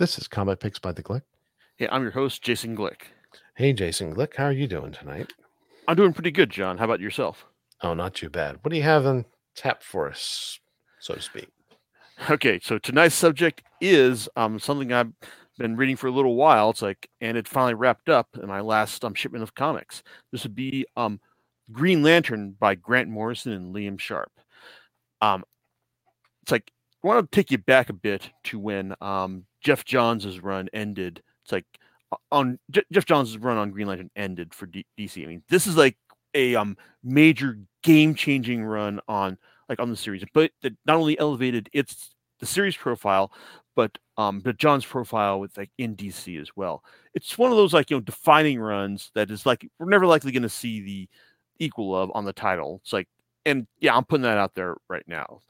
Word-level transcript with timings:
This 0.00 0.16
is 0.16 0.28
Comic 0.28 0.60
Picks 0.60 0.78
by 0.78 0.92
the 0.92 1.02
Glick. 1.02 1.20
Hey, 1.76 1.86
I'm 1.92 2.00
your 2.00 2.12
host, 2.12 2.40
Jason 2.40 2.74
Glick. 2.74 3.02
Hey, 3.54 3.74
Jason 3.74 4.14
Glick, 4.14 4.34
how 4.34 4.46
are 4.46 4.50
you 4.50 4.66
doing 4.66 4.92
tonight? 4.92 5.34
I'm 5.86 5.94
doing 5.94 6.14
pretty 6.14 6.30
good, 6.30 6.48
John. 6.48 6.78
How 6.78 6.86
about 6.86 7.00
yourself? 7.00 7.44
Oh, 7.82 7.92
not 7.92 8.14
too 8.14 8.30
bad. 8.30 8.56
What 8.62 8.70
do 8.70 8.78
you 8.78 8.82
have 8.82 9.04
on 9.04 9.26
tap 9.54 9.82
for 9.82 10.08
us, 10.08 10.58
so 11.00 11.12
to 11.12 11.20
speak? 11.20 11.48
Okay, 12.30 12.58
so 12.62 12.78
tonight's 12.78 13.14
subject 13.14 13.62
is 13.82 14.26
um, 14.36 14.58
something 14.58 14.90
I've 14.90 15.12
been 15.58 15.76
reading 15.76 15.96
for 15.96 16.06
a 16.06 16.12
little 16.12 16.34
while. 16.34 16.70
It's 16.70 16.80
like, 16.80 17.10
and 17.20 17.36
it 17.36 17.46
finally 17.46 17.74
wrapped 17.74 18.08
up 18.08 18.28
in 18.42 18.48
my 18.48 18.62
last 18.62 19.04
um, 19.04 19.12
shipment 19.12 19.42
of 19.42 19.54
comics. 19.54 20.02
This 20.32 20.44
would 20.44 20.54
be 20.54 20.86
um, 20.96 21.20
Green 21.72 22.02
Lantern 22.02 22.56
by 22.58 22.74
Grant 22.74 23.10
Morrison 23.10 23.52
and 23.52 23.74
Liam 23.74 24.00
Sharp. 24.00 24.32
Um, 25.20 25.44
it's 26.40 26.52
like 26.52 26.72
I 27.04 27.06
want 27.06 27.30
to 27.30 27.36
take 27.36 27.50
you 27.50 27.58
back 27.58 27.90
a 27.90 27.92
bit 27.92 28.30
to 28.44 28.58
when 28.58 28.94
um, 29.02 29.44
Geoff 29.60 29.84
Johns' 29.84 30.40
run 30.40 30.68
ended. 30.72 31.22
It's 31.44 31.52
like 31.52 31.66
on 32.32 32.58
Je- 32.70 32.84
Geoff 32.92 33.06
Johns' 33.06 33.38
run 33.38 33.56
on 33.56 33.70
Green 33.70 33.86
Lantern 33.86 34.10
ended 34.16 34.54
for 34.54 34.66
D- 34.66 34.86
DC. 34.98 35.22
I 35.22 35.26
mean, 35.26 35.42
this 35.48 35.66
is 35.66 35.76
like 35.76 35.96
a 36.34 36.54
um, 36.54 36.76
major 37.02 37.58
game-changing 37.82 38.64
run 38.64 39.00
on 39.08 39.38
like 39.68 39.80
on 39.80 39.90
the 39.90 39.96
series, 39.96 40.24
but 40.32 40.50
that 40.62 40.74
not 40.86 40.96
only 40.96 41.18
elevated 41.18 41.68
its 41.72 42.14
the 42.40 42.46
series 42.46 42.76
profile, 42.76 43.32
but 43.76 43.96
um, 44.16 44.40
but 44.40 44.58
Johns' 44.58 44.84
profile 44.84 45.40
with 45.40 45.56
like 45.56 45.70
in 45.78 45.96
DC 45.96 46.40
as 46.40 46.50
well. 46.56 46.82
It's 47.14 47.38
one 47.38 47.50
of 47.50 47.56
those 47.56 47.72
like 47.72 47.90
you 47.90 47.96
know 47.96 48.00
defining 48.00 48.60
runs 48.60 49.10
that 49.14 49.30
is 49.30 49.46
like 49.46 49.68
we're 49.78 49.88
never 49.88 50.06
likely 50.06 50.32
going 50.32 50.42
to 50.42 50.48
see 50.48 50.80
the 50.80 51.08
equal 51.58 51.96
of 51.96 52.10
on 52.14 52.24
the 52.24 52.32
title. 52.32 52.80
It's 52.82 52.92
like, 52.92 53.08
and 53.46 53.66
yeah, 53.78 53.96
I'm 53.96 54.04
putting 54.04 54.22
that 54.22 54.38
out 54.38 54.54
there 54.54 54.76
right 54.88 55.06
now. 55.06 55.40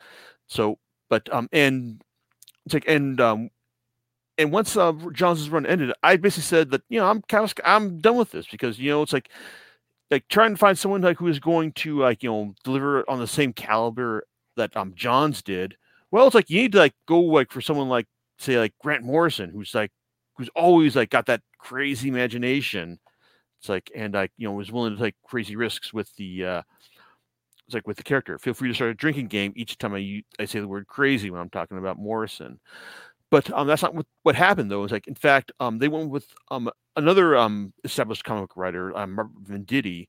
So, 0.48 0.78
but 1.08 1.32
um, 1.32 1.48
and 1.52 2.02
it's 2.66 2.74
like, 2.74 2.84
and 2.86 3.20
um, 3.20 3.50
and 4.40 4.50
once 4.50 4.74
uh, 4.76 4.92
Johns' 5.12 5.50
run 5.50 5.66
ended, 5.66 5.92
I 6.02 6.16
basically 6.16 6.44
said 6.44 6.70
that 6.70 6.82
you 6.88 6.98
know 6.98 7.06
I'm 7.08 7.20
kind 7.22 7.44
of 7.44 7.52
I'm 7.64 8.00
done 8.00 8.16
with 8.16 8.30
this 8.30 8.46
because 8.46 8.78
you 8.78 8.90
know 8.90 9.02
it's 9.02 9.12
like 9.12 9.28
like 10.10 10.26
trying 10.28 10.52
to 10.52 10.56
find 10.56 10.78
someone 10.78 11.02
like 11.02 11.18
who 11.18 11.28
is 11.28 11.38
going 11.38 11.72
to 11.72 11.98
like 11.98 12.22
you 12.22 12.30
know 12.30 12.54
deliver 12.64 13.08
on 13.08 13.20
the 13.20 13.26
same 13.26 13.52
caliber 13.52 14.24
that 14.56 14.74
um 14.76 14.94
Johns 14.94 15.42
did. 15.42 15.76
Well, 16.10 16.26
it's 16.26 16.34
like 16.34 16.48
you 16.50 16.62
need 16.62 16.72
to 16.72 16.78
like 16.78 16.94
go 17.06 17.20
like 17.20 17.52
for 17.52 17.60
someone 17.60 17.88
like 17.88 18.06
say 18.38 18.58
like 18.58 18.72
Grant 18.80 19.04
Morrison, 19.04 19.50
who's 19.50 19.74
like 19.74 19.92
who's 20.36 20.48
always 20.56 20.96
like 20.96 21.10
got 21.10 21.26
that 21.26 21.42
crazy 21.58 22.08
imagination. 22.08 22.98
It's 23.60 23.68
like 23.68 23.90
and 23.94 24.14
like 24.14 24.32
you 24.38 24.48
know 24.48 24.54
was 24.54 24.72
willing 24.72 24.96
to 24.96 25.02
take 25.02 25.16
crazy 25.22 25.54
risks 25.54 25.92
with 25.92 26.14
the 26.16 26.44
uh 26.46 26.62
it's 27.66 27.74
like 27.74 27.86
with 27.86 27.98
the 27.98 28.02
character. 28.02 28.38
Feel 28.38 28.54
free 28.54 28.68
to 28.68 28.74
start 28.74 28.90
a 28.90 28.94
drinking 28.94 29.28
game 29.28 29.52
each 29.54 29.78
time 29.78 29.94
I 29.94 30.22
I 30.40 30.46
say 30.46 30.60
the 30.60 30.66
word 30.66 30.86
crazy 30.86 31.30
when 31.30 31.40
I'm 31.40 31.50
talking 31.50 31.78
about 31.78 31.98
Morrison. 31.98 32.58
But 33.30 33.50
um, 33.52 33.66
that's 33.68 33.82
not 33.82 33.94
what, 33.94 34.06
what 34.22 34.34
happened 34.34 34.70
though. 34.70 34.82
It's 34.84 34.92
like 34.92 35.06
in 35.06 35.14
fact, 35.14 35.52
um, 35.60 35.78
they 35.78 35.88
went 35.88 36.10
with 36.10 36.26
um 36.50 36.70
another 36.96 37.36
um 37.36 37.72
established 37.84 38.24
comic 38.24 38.56
writer, 38.56 38.96
um, 38.96 39.12
Mark 39.14 39.28
Venditti, 39.42 40.08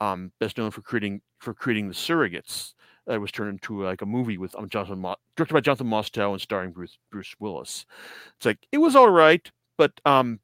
um, 0.00 0.32
best 0.40 0.58
known 0.58 0.70
for 0.70 0.82
creating 0.82 1.20
for 1.38 1.54
creating 1.54 1.88
the 1.88 1.94
Surrogates. 1.94 2.74
That 3.06 3.20
was 3.20 3.30
turned 3.30 3.50
into 3.50 3.84
like 3.84 4.02
a 4.02 4.06
movie 4.06 4.36
with 4.36 4.54
um 4.56 4.68
Jonathan 4.68 4.98
Mo- 5.00 5.16
directed 5.36 5.54
by 5.54 5.60
Jonathan 5.60 5.86
Mostow 5.86 6.32
and 6.32 6.40
starring 6.40 6.72
Bruce 6.72 6.98
Bruce 7.12 7.34
Willis. 7.38 7.86
It's 8.36 8.46
like 8.46 8.58
it 8.72 8.78
was 8.78 8.96
all 8.96 9.10
right, 9.10 9.48
but 9.78 9.92
um, 10.04 10.40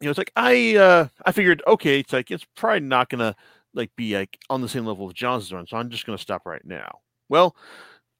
you 0.00 0.06
know, 0.06 0.10
it's 0.10 0.18
like 0.18 0.32
I 0.36 0.76
uh 0.76 1.08
I 1.26 1.32
figured 1.32 1.62
okay, 1.66 2.00
it's 2.00 2.12
like 2.12 2.30
it's 2.30 2.46
probably 2.56 2.80
not 2.80 3.10
gonna 3.10 3.36
like 3.74 3.90
be 3.96 4.16
like 4.16 4.38
on 4.48 4.62
the 4.62 4.68
same 4.68 4.86
level 4.86 5.06
of 5.06 5.14
Johnson's 5.14 5.52
run, 5.52 5.66
so 5.66 5.76
I'm 5.76 5.90
just 5.90 6.06
gonna 6.06 6.16
stop 6.16 6.46
right 6.46 6.64
now. 6.64 7.00
Well, 7.28 7.54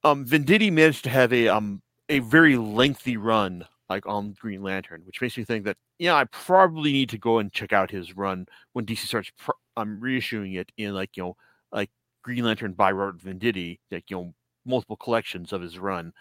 um, 0.02 0.26
Venditti 0.26 0.70
managed 0.70 1.04
to 1.04 1.10
have 1.10 1.32
a 1.32 1.48
um 1.48 1.80
a 2.08 2.18
very 2.20 2.56
lengthy 2.56 3.16
run 3.16 3.66
like 3.88 4.06
on 4.06 4.32
Green 4.38 4.62
Lantern, 4.62 5.02
which 5.04 5.20
makes 5.20 5.36
me 5.36 5.44
think 5.44 5.64
that 5.64 5.76
yeah, 5.98 6.14
I 6.14 6.24
probably 6.24 6.92
need 6.92 7.10
to 7.10 7.18
go 7.18 7.38
and 7.38 7.52
check 7.52 7.72
out 7.72 7.90
his 7.90 8.16
run 8.16 8.46
when 8.72 8.86
DC 8.86 9.06
starts 9.06 9.30
pr- 9.38 9.52
um, 9.76 10.00
reissuing 10.02 10.56
it 10.58 10.70
in 10.76 10.94
like 10.94 11.16
you 11.16 11.22
know 11.24 11.36
like 11.72 11.90
Green 12.22 12.44
Lantern 12.44 12.72
by 12.72 12.92
Robert 12.92 13.20
Venditti, 13.20 13.78
like 13.90 14.10
you 14.10 14.16
know 14.16 14.34
multiple 14.64 14.96
collections 14.96 15.52
of 15.52 15.62
his 15.62 15.78
run. 15.78 16.12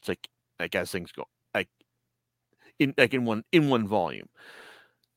It's 0.00 0.08
like 0.08 0.28
like 0.58 0.74
as 0.74 0.90
things 0.90 1.12
go 1.12 1.24
like 1.54 1.68
in 2.78 2.94
like 2.98 3.14
in 3.14 3.24
one 3.24 3.44
in 3.52 3.68
one 3.68 3.86
volume. 3.86 4.28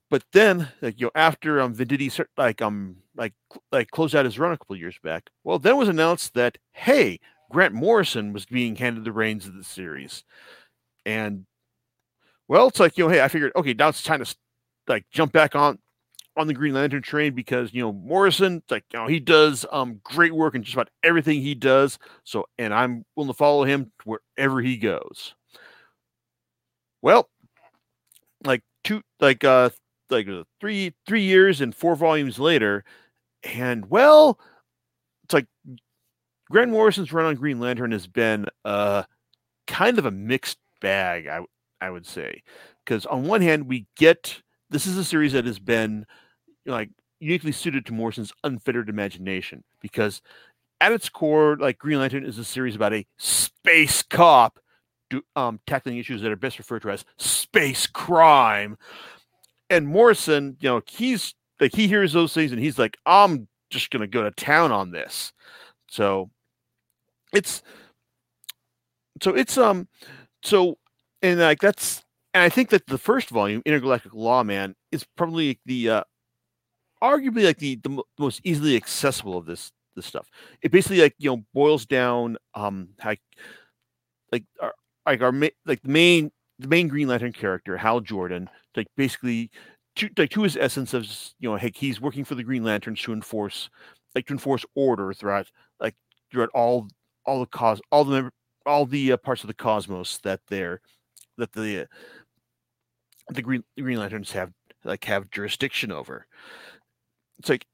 But 0.09 0.23
then 0.33 0.69
like 0.81 0.99
you 0.99 1.07
know 1.07 1.11
after 1.15 1.59
um 1.61 1.75
Venditti 1.75 2.11
start, 2.11 2.29
like 2.37 2.61
um 2.61 2.97
like 3.15 3.33
like 3.71 3.89
closed 3.91 4.15
out 4.15 4.25
his 4.25 4.39
run 4.39 4.51
a 4.51 4.57
couple 4.57 4.75
years 4.75 4.97
back, 5.03 5.29
well 5.43 5.59
then 5.59 5.77
was 5.77 5.89
announced 5.89 6.33
that 6.35 6.57
hey 6.73 7.19
Grant 7.55 7.73
Morrison 7.73 8.33
was 8.33 8.45
being 8.45 8.75
handed 8.75 9.05
the 9.05 9.13
reins 9.13 9.47
of 9.47 9.55
the 9.55 9.63
series. 9.63 10.25
And 11.05 11.45
well, 12.49 12.67
it's 12.67 12.81
like, 12.81 12.97
you 12.97 13.05
know, 13.05 13.09
hey, 13.09 13.21
I 13.21 13.29
figured, 13.29 13.53
okay, 13.55 13.73
now 13.73 13.87
it's 13.87 14.03
time 14.03 14.21
to 14.21 14.35
like 14.89 15.05
jump 15.09 15.31
back 15.31 15.55
on 15.55 15.79
on 16.35 16.47
the 16.47 16.53
Green 16.53 16.73
Lantern 16.73 17.01
train 17.01 17.33
because 17.33 17.73
you 17.73 17.81
know 17.81 17.93
Morrison, 17.93 18.61
like 18.69 18.83
you 18.91 18.99
know, 18.99 19.07
he 19.07 19.21
does 19.21 19.65
um 19.71 20.01
great 20.03 20.35
work 20.35 20.53
in 20.53 20.63
just 20.63 20.75
about 20.75 20.89
everything 21.01 21.39
he 21.39 21.55
does. 21.55 21.97
So 22.25 22.45
and 22.57 22.73
I'm 22.73 23.05
willing 23.15 23.29
to 23.29 23.33
follow 23.33 23.63
him 23.63 23.89
wherever 24.03 24.59
he 24.59 24.75
goes. 24.75 25.33
Well, 27.01 27.29
like 28.43 28.63
two 28.83 29.01
like 29.21 29.45
uh 29.45 29.69
like 30.09 30.27
uh, 30.27 30.43
three 30.59 30.93
three 31.07 31.23
years 31.23 31.61
and 31.61 31.73
four 31.73 31.95
volumes 31.95 32.37
later, 32.37 32.83
and 33.45 33.89
well, 33.89 34.39
it's 35.23 35.33
like 35.33 35.47
Grant 36.49 36.71
Morrison's 36.71 37.11
run 37.11 37.25
on 37.25 37.35
Green 37.35 37.59
Lantern 37.59 37.91
has 37.91 38.07
been 38.07 38.45
uh, 38.63 39.03
kind 39.67 39.97
of 39.97 40.05
a 40.05 40.11
mixed 40.11 40.57
bag, 40.81 41.27
I 41.27 41.41
I 41.81 41.89
would 41.89 42.05
say, 42.05 42.41
because 42.83 43.05
on 43.05 43.25
one 43.25 43.41
hand 43.41 43.67
we 43.67 43.87
get 43.97 44.41
this 44.69 44.85
is 44.85 44.97
a 44.97 45.03
series 45.03 45.33
that 45.33 45.45
has 45.45 45.59
been 45.59 46.05
like 46.65 46.89
uniquely 47.19 47.51
suited 47.51 47.85
to 47.85 47.93
Morrison's 47.93 48.33
unfettered 48.43 48.89
imagination 48.89 49.63
because 49.81 50.21
at 50.81 50.91
its 50.91 51.09
core, 51.09 51.57
like 51.57 51.77
Green 51.77 51.99
Lantern 51.99 52.25
is 52.25 52.37
a 52.37 52.43
series 52.43 52.75
about 52.75 52.93
a 52.93 53.05
space 53.17 54.03
cop 54.03 54.59
do, 55.09 55.21
um, 55.35 55.59
tackling 55.67 55.97
issues 55.97 56.21
that 56.21 56.31
are 56.31 56.35
best 56.35 56.57
referred 56.57 56.81
to 56.81 56.89
as 56.89 57.05
space 57.17 57.87
crime. 57.87 58.77
And 59.69 59.87
Morrison, 59.87 60.57
you 60.59 60.69
know, 60.69 60.81
he's 60.87 61.33
like 61.59 61.73
he 61.73 61.87
hears 61.87 62.13
those 62.13 62.33
things 62.33 62.51
and 62.51 62.61
he's 62.61 62.77
like, 62.77 62.97
I'm 63.05 63.47
just 63.69 63.89
gonna 63.91 64.07
go 64.07 64.23
to 64.23 64.31
town 64.31 64.71
on 64.71 64.91
this. 64.91 65.31
So 65.87 66.29
it's 67.35 67.61
so 69.21 69.33
it's 69.35 69.57
um 69.57 69.87
so 70.43 70.77
and 71.21 71.39
like 71.39 71.59
that's 71.59 72.03
and 72.33 72.43
I 72.43 72.49
think 72.49 72.69
that 72.69 72.87
the 72.87 72.97
first 72.97 73.29
volume, 73.29 73.61
Intergalactic 73.65 74.13
Lawman, 74.13 74.75
is 74.91 75.05
probably 75.15 75.59
the 75.65 75.89
uh 75.89 76.03
arguably 77.01 77.45
like 77.45 77.59
the, 77.59 77.77
the 77.77 78.01
most 78.19 78.41
easily 78.43 78.75
accessible 78.75 79.37
of 79.37 79.45
this 79.45 79.71
this 79.95 80.05
stuff. 80.05 80.29
It 80.61 80.71
basically 80.71 81.01
like 81.01 81.15
you 81.17 81.29
know 81.29 81.43
boils 81.53 81.85
down 81.85 82.37
um 82.53 82.89
like 83.03 83.21
like 84.31 84.43
our, 84.61 84.73
like 85.05 85.21
our 85.21 85.33
like 85.65 85.81
the 85.81 85.89
main 85.89 86.31
the 86.59 86.67
main 86.67 86.87
Green 86.87 87.07
Lantern 87.07 87.33
character 87.33 87.77
Hal 87.77 88.01
Jordan 88.01 88.49
like 88.75 88.87
basically 88.97 89.49
to 89.95 90.09
like 90.17 90.29
to 90.31 90.43
his 90.43 90.57
essence 90.57 90.93
of 90.93 91.05
you 91.39 91.49
know 91.49 91.55
hey 91.55 91.71
he's 91.73 92.01
working 92.01 92.25
for 92.25 92.35
the 92.35 92.43
Green 92.43 92.63
Lanterns 92.63 93.01
to 93.03 93.13
enforce 93.13 93.69
like 94.13 94.25
to 94.27 94.33
enforce 94.33 94.65
order 94.75 95.13
throughout 95.13 95.47
like 95.79 95.95
throughout 96.31 96.49
all 96.53 96.87
all 97.25 97.39
the 97.39 97.45
cause 97.47 97.81
all 97.91 98.03
the 98.03 98.31
all 98.65 98.85
the 98.85 99.11
uh, 99.11 99.17
parts 99.17 99.43
of 99.43 99.47
the 99.47 99.53
cosmos 99.53 100.17
that 100.19 100.41
they're 100.47 100.81
that 101.37 101.51
the 101.53 101.81
uh, 101.81 101.85
the 103.29 103.41
green 103.41 103.63
green 103.79 103.99
lanterns 103.99 104.31
have 104.31 104.51
like 104.83 105.03
have 105.05 105.29
jurisdiction 105.31 105.91
over. 105.91 106.27
It's 107.39 107.49
like 107.49 107.65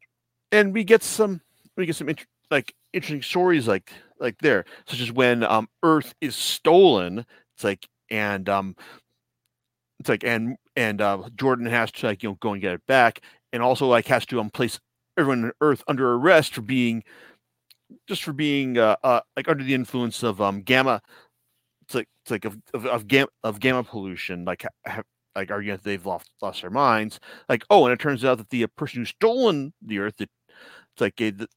and 0.51 0.73
we 0.73 0.84
get 0.84 1.03
some 1.03 1.41
we 1.78 1.85
get 1.85 1.95
some 1.95 2.09
like 2.50 2.73
interesting 2.94 3.22
stories 3.22 3.67
like 3.67 3.91
like 4.19 4.38
there 4.39 4.66
such 4.88 5.00
as 5.01 5.12
when 5.12 5.44
um 5.44 5.68
earth 5.83 6.13
is 6.22 6.35
stolen 6.35 7.25
it's 7.56 7.63
like 7.63 7.88
and 8.09 8.50
um 8.50 8.75
it's 10.00 10.09
like 10.09 10.24
and 10.24 10.57
and 10.75 11.01
uh 11.01 11.21
jordan 11.36 11.65
has 11.65 11.92
to 11.92 12.07
like 12.07 12.21
you 12.21 12.30
know 12.30 12.38
go 12.42 12.54
and 12.54 12.62
get 12.62 12.74
it 12.74 12.86
back 12.88 13.21
and 13.54 13.63
also 13.63 13.88
like 13.88 14.07
has 14.07 14.25
to 14.25 14.39
um 14.39 14.50
place 14.50 14.80
everyone 15.18 15.45
on 15.45 15.51
earth 15.62 15.83
under 15.88 16.13
arrest 16.13 16.54
for 16.54 16.62
being 16.62 17.04
just 18.08 18.24
for 18.24 18.34
being 18.34 18.78
uh, 18.78 18.96
uh, 19.04 19.22
like 19.36 19.48
under 19.48 19.64
the 19.64 19.74
influence 19.74 20.24
of 20.24 20.42
um 20.42 20.62
gamma 20.62 21.02
it's 21.84 21.96
like 21.96 22.08
it's 22.24 22.32
like 22.32 22.46
of 22.46 22.58
of, 22.74 22.86
of 22.86 23.08
gamma 23.08 23.28
of 23.44 23.60
gamma 23.60 23.84
pollution 23.84 24.46
like 24.46 24.66
like 25.36 25.52
arguing 25.52 25.78
that 25.78 25.84
they've 25.84 26.06
lost 26.06 26.30
lost 26.42 26.62
their 26.62 26.70
minds. 26.70 27.20
Like 27.50 27.64
oh 27.70 27.86
and 27.86 27.94
it 27.94 28.00
turns 28.00 28.26
out 28.26 28.38
that 28.38 28.50
the 28.50 28.64
uh, 28.64 28.68
person 28.76 29.02
who's 29.02 29.10
stolen 29.10 29.74
the 29.82 30.00
earth 30.00 30.16
that 30.18 30.30
it's 30.94 31.02
like 31.02 31.20
a 31.22 31.32
the 31.32 31.48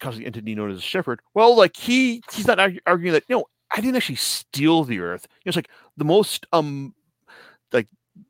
cosmic 0.00 0.26
entity 0.26 0.54
known 0.54 0.70
as 0.70 0.78
a 0.78 0.82
shepherd 0.82 1.20
well 1.34 1.56
like 1.56 1.76
he 1.76 2.22
he's 2.32 2.46
not 2.46 2.58
arguing 2.86 3.12
that 3.12 3.22
you 3.28 3.36
know 3.36 3.44
i 3.72 3.80
didn't 3.80 3.96
actually 3.96 4.16
steal 4.16 4.84
the 4.84 4.98
earth. 4.98 5.26
You 5.30 5.48
know, 5.48 5.50
it's 5.50 5.56
like 5.56 5.70
the 5.96 6.04
most 6.04 6.46
um 6.52 6.94
like 7.72 7.88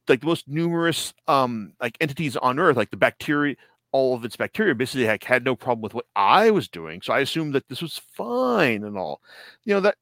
like 0.09 0.21
the 0.21 0.27
most 0.27 0.47
numerous 0.49 1.13
um 1.27 1.73
like 1.81 1.97
entities 2.01 2.37
on 2.37 2.59
earth 2.59 2.77
like 2.77 2.91
the 2.91 2.97
bacteria 2.97 3.57
all 3.93 4.15
of 4.15 4.25
its 4.25 4.37
bacteria 4.37 4.75
basically 4.75 5.07
like, 5.07 5.25
had 5.25 5.45
no 5.45 5.55
problem 5.55 5.83
with 5.83 5.95
what 5.95 6.07
I 6.17 6.51
was 6.51 6.69
doing. 6.69 7.03
So 7.03 7.13
I 7.13 7.21
assumed 7.21 7.55
that 7.55 7.69
this 7.69 7.83
was 7.83 8.01
fine 8.13 8.85
and 8.85 8.99
all, 8.99 9.21
you 9.65 9.75
know, 9.75 9.81
that, 9.81 9.97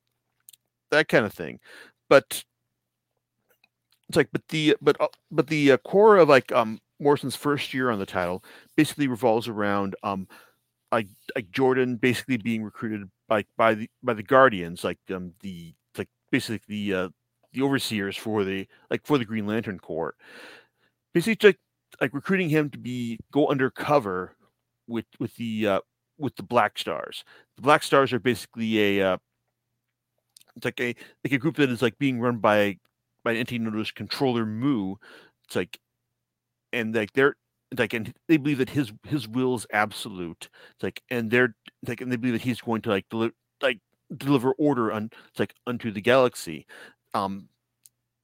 that 0.90 1.08
kind 1.08 1.26
of 1.26 1.32
thing. 1.32 1.60
But, 2.08 2.44
it's 4.10 4.16
like 4.16 4.28
but 4.32 4.48
the 4.48 4.76
but 4.82 5.00
uh, 5.00 5.06
but 5.30 5.46
the 5.46 5.70
uh, 5.70 5.76
core 5.76 6.16
of 6.16 6.28
like 6.28 6.50
um 6.50 6.80
Morrison's 6.98 7.36
first 7.36 7.72
year 7.72 7.90
on 7.90 8.00
the 8.00 8.06
title 8.06 8.42
basically 8.74 9.06
revolves 9.06 9.46
around 9.46 9.94
um 10.02 10.26
like 10.90 11.06
like 11.36 11.52
Jordan 11.52 11.94
basically 11.94 12.36
being 12.36 12.64
recruited 12.64 13.08
by 13.28 13.44
by 13.56 13.74
the 13.74 13.88
by 14.02 14.14
the 14.14 14.24
Guardians 14.24 14.82
like 14.82 14.98
um 15.14 15.32
the 15.42 15.72
like 15.96 16.08
basically 16.32 16.60
the 16.66 16.94
uh 16.94 17.08
the 17.52 17.62
overseers 17.62 18.16
for 18.16 18.42
the 18.42 18.66
like 18.90 19.06
for 19.06 19.16
the 19.16 19.24
Green 19.24 19.46
Lantern 19.46 19.78
Corps 19.78 20.16
basically 21.14 21.50
like 21.50 21.60
like 22.00 22.14
recruiting 22.14 22.48
him 22.48 22.70
to 22.70 22.78
be 22.78 23.18
go 23.32 23.48
undercover 23.48 24.36
with 24.86 25.06
with 25.18 25.34
the 25.36 25.66
uh 25.66 25.80
with 26.18 26.36
the 26.36 26.42
Black 26.42 26.78
Stars. 26.78 27.24
The 27.56 27.62
Black 27.62 27.82
Stars 27.82 28.12
are 28.12 28.18
basically 28.18 28.98
a 28.98 29.12
uh, 29.12 29.18
it's 30.56 30.64
like 30.64 30.80
a 30.80 30.94
like 31.24 31.32
a 31.32 31.38
group 31.38 31.56
that 31.56 31.70
is 31.70 31.82
like 31.82 31.98
being 31.98 32.20
run 32.20 32.38
by 32.38 32.78
by 33.24 33.32
an 33.32 33.38
entity 33.38 33.58
known 33.58 33.84
Controller 33.94 34.46
Mu. 34.46 34.96
It's 35.46 35.56
like 35.56 35.78
and 36.72 36.94
like 36.94 37.12
they're 37.12 37.36
like 37.76 37.94
and 37.94 38.12
they 38.28 38.36
believe 38.36 38.58
that 38.58 38.70
his 38.70 38.92
his 39.04 39.28
will 39.28 39.54
is 39.54 39.66
absolute. 39.72 40.48
It's 40.74 40.82
like 40.82 41.02
and 41.10 41.30
they're 41.30 41.54
like 41.86 42.00
and 42.00 42.10
they 42.12 42.16
believe 42.16 42.34
that 42.34 42.42
he's 42.42 42.60
going 42.60 42.82
to 42.82 42.90
like 42.90 43.08
deliver 43.08 43.34
like 43.62 43.78
deliver 44.16 44.52
order 44.52 44.92
on 44.92 45.10
it's 45.30 45.40
like 45.40 45.54
unto 45.66 45.90
the 45.90 46.00
galaxy. 46.00 46.66
Um 47.14 47.48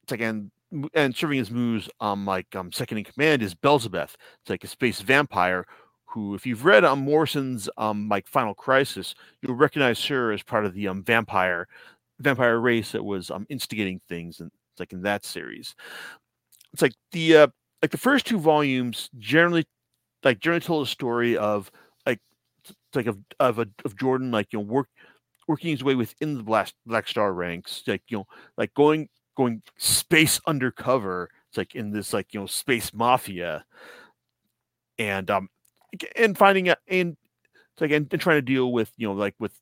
it's 0.03 0.11
like 0.11 0.21
and 0.21 0.51
and 0.93 1.15
serving 1.15 1.39
as 1.39 1.51
Mu's 1.51 1.89
um 2.01 2.25
like 2.25 2.53
um 2.55 2.71
second 2.71 2.97
in 2.99 3.03
command 3.05 3.41
is 3.41 3.55
Belzebeth. 3.55 4.15
It's 4.41 4.49
like 4.49 4.63
a 4.63 4.67
space 4.67 5.01
vampire 5.01 5.65
who, 6.05 6.35
if 6.35 6.45
you've 6.45 6.65
read 6.65 6.83
um 6.85 6.99
Morrison's 6.99 7.69
um 7.77 8.09
like 8.09 8.27
Final 8.27 8.53
Crisis, 8.53 9.15
you'll 9.41 9.55
recognize 9.55 10.03
her 10.05 10.31
as 10.31 10.43
part 10.43 10.65
of 10.65 10.73
the 10.73 10.87
um 10.87 11.03
vampire 11.03 11.67
vampire 12.19 12.59
race 12.59 12.91
that 12.91 13.03
was 13.03 13.31
um 13.31 13.45
instigating 13.49 14.01
things 14.09 14.39
and 14.39 14.51
like 14.79 14.93
in 14.93 15.01
that 15.03 15.25
series. 15.25 15.75
It's 16.73 16.81
like 16.81 16.93
the 17.11 17.37
uh 17.37 17.47
like 17.81 17.91
the 17.91 17.97
first 17.97 18.25
two 18.25 18.39
volumes 18.39 19.09
generally 19.17 19.65
like 20.23 20.39
generally 20.39 20.61
tell 20.61 20.81
a 20.81 20.87
story 20.87 21.37
of 21.37 21.71
like 22.05 22.19
like 22.95 23.07
of 23.07 23.19
of 23.39 23.59
a, 23.59 23.67
of 23.85 23.97
Jordan 23.97 24.31
like 24.31 24.47
you 24.53 24.59
know 24.59 24.65
work 24.65 24.89
working 25.47 25.71
his 25.71 25.83
way 25.83 25.95
within 25.95 26.35
the 26.35 26.43
Black 26.43 26.71
Black 26.85 27.07
Star 27.07 27.33
ranks 27.33 27.83
like 27.87 28.03
you 28.09 28.19
know 28.19 28.27
like 28.57 28.73
going 28.75 29.09
going 29.37 29.61
space 29.77 30.41
undercover 30.47 31.29
it's 31.49 31.57
like 31.57 31.75
in 31.75 31.91
this 31.91 32.13
like 32.13 32.33
you 32.33 32.39
know 32.39 32.45
space 32.45 32.93
mafia. 32.93 33.65
And 34.99 35.29
um 35.29 35.49
and 36.15 36.37
finding 36.37 36.69
out 36.69 36.79
and 36.87 37.15
it's 37.73 37.81
like 37.81 37.91
and, 37.91 38.07
and 38.11 38.21
trying 38.21 38.37
to 38.37 38.41
deal 38.41 38.71
with 38.71 38.91
you 38.97 39.07
know 39.07 39.13
like 39.13 39.35
with 39.39 39.53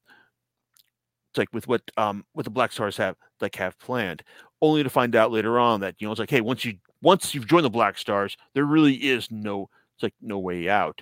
like 1.38 1.54
with 1.54 1.68
what 1.68 1.81
um 1.98 2.25
what 2.31 2.45
the 2.45 2.50
black 2.50 2.72
stars 2.72 2.98
have 2.98 3.16
like 3.42 3.56
have 3.56 3.77
planned. 3.80 4.24
Only 4.62 4.83
to 4.83 4.89
find 4.89 5.16
out 5.16 5.31
later 5.31 5.60
on 5.60 5.81
that 5.81 5.95
you 6.00 6.07
know 6.07 6.12
it's 6.12 6.19
like 6.19 6.30
hey 6.30 6.42
once 6.42 6.66
you 6.66 6.77
once 7.01 7.36
you've 7.36 7.48
joined 7.48 7.66
the 7.66 7.69
black 7.69 7.98
stars 7.98 8.36
there 8.54 8.66
really 8.66 8.95
is 8.95 9.30
no 9.30 9.69
it's 9.95 10.04
like 10.04 10.13
no 10.22 10.39
way 10.39 10.69
out. 10.69 11.01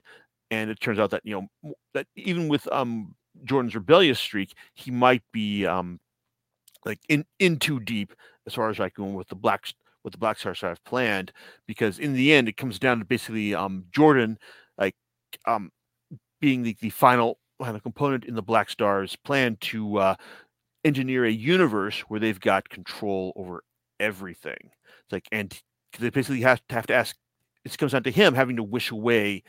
And 0.51 0.69
it 0.69 0.79
turns 0.79 0.99
out 0.99 1.11
that 1.11 1.21
you 1.23 1.49
know 1.63 1.73
that 1.93 2.07
even 2.15 2.47
with 2.47 2.67
um 2.71 3.15
jordan's 3.45 3.73
rebellious 3.73 4.19
streak 4.19 4.53
he 4.75 4.91
might 4.91 5.23
be 5.31 5.65
um 5.65 5.99
like 6.85 6.99
in 7.09 7.25
in 7.39 7.57
too 7.59 7.79
deep 7.79 8.13
as 8.47 8.53
far 8.53 8.69
as 8.69 8.79
like 8.79 8.95
going 8.95 9.13
with 9.15 9.27
the 9.29 9.35
black 9.35 9.65
what 10.01 10.11
the 10.11 10.17
black 10.17 10.37
stars 10.39 10.63
I've 10.63 10.83
planned 10.83 11.31
because 11.67 11.99
in 11.99 12.13
the 12.13 12.33
end 12.33 12.49
it 12.49 12.57
comes 12.57 12.79
down 12.79 12.99
to 12.99 13.05
basically 13.05 13.55
um 13.55 13.85
jordan 13.91 14.37
like 14.77 14.95
um 15.47 15.71
being 16.41 16.63
the, 16.63 16.75
the 16.81 16.89
final 16.89 17.39
component 17.83 18.25
in 18.25 18.35
the 18.35 18.41
Black 18.41 18.69
Star's 18.69 19.15
plan 19.15 19.57
to 19.61 19.97
uh, 19.97 20.15
engineer 20.83 21.25
a 21.25 21.31
universe 21.31 22.01
where 22.01 22.19
they've 22.19 22.39
got 22.39 22.69
control 22.69 23.33
over 23.35 23.63
everything. 23.99 24.57
It's 24.61 25.11
like, 25.11 25.27
and 25.31 25.57
they 25.99 26.09
basically 26.09 26.41
have 26.41 26.61
to 26.69 26.75
have 26.75 26.87
to 26.87 26.93
ask. 26.95 27.15
It 27.65 27.77
comes 27.77 27.93
down 27.93 28.03
to 28.03 28.11
him 28.11 28.33
having 28.33 28.57
to 28.57 28.63
wish 28.63 28.91
away 28.91 29.43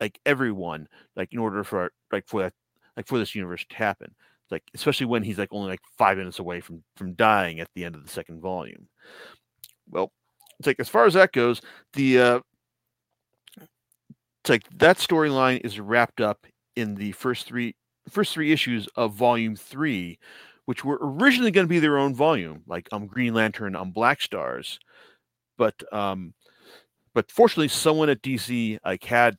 like 0.00 0.18
everyone, 0.26 0.88
like 1.16 1.32
in 1.32 1.38
order 1.38 1.64
for 1.64 1.92
like 2.12 2.26
for 2.28 2.42
that 2.42 2.54
like 2.96 3.06
for 3.06 3.18
this 3.18 3.34
universe 3.34 3.64
to 3.70 3.76
happen. 3.76 4.14
Like 4.52 4.62
especially 4.74 5.06
when 5.06 5.22
he's 5.22 5.38
like 5.38 5.48
only 5.52 5.70
like 5.70 5.80
five 5.98 6.18
minutes 6.18 6.38
away 6.38 6.60
from 6.60 6.82
from 6.96 7.14
dying 7.14 7.60
at 7.60 7.68
the 7.74 7.84
end 7.84 7.94
of 7.94 8.04
the 8.04 8.10
second 8.10 8.40
volume. 8.40 8.88
Well, 9.90 10.12
it's 10.58 10.66
like 10.66 10.80
as 10.80 10.88
far 10.88 11.06
as 11.06 11.14
that 11.14 11.32
goes, 11.32 11.60
the 11.94 12.20
uh, 12.20 12.40
it's 13.60 14.50
like 14.50 14.62
that 14.78 14.98
storyline 14.98 15.60
is 15.64 15.80
wrapped 15.80 16.20
up 16.20 16.46
in 16.76 16.94
the 16.94 17.12
first 17.12 17.46
three 17.46 17.74
first 18.08 18.32
three 18.32 18.52
issues 18.52 18.88
of 18.96 19.14
volume 19.14 19.56
three, 19.56 20.18
which 20.66 20.84
were 20.84 20.98
originally 21.00 21.50
going 21.50 21.66
to 21.66 21.70
be 21.70 21.78
their 21.80 21.98
own 21.98 22.14
volume, 22.14 22.62
like 22.66 22.88
um 22.92 23.06
Green 23.06 23.34
Lantern 23.34 23.74
um, 23.76 23.90
Black 23.90 24.20
Stars, 24.20 24.78
but 25.56 25.82
um, 25.92 26.34
but 27.14 27.30
fortunately, 27.30 27.68
someone 27.68 28.08
at 28.08 28.22
DC 28.22 28.78
like 28.84 29.04
had 29.04 29.36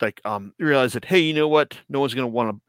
like 0.00 0.20
um 0.24 0.52
realized 0.58 0.94
that 0.94 1.04
hey, 1.04 1.20
you 1.20 1.34
know 1.34 1.48
what? 1.48 1.78
No 1.88 2.00
one's 2.00 2.14
going 2.14 2.24
to 2.24 2.32
want 2.32 2.56
to. 2.56 2.60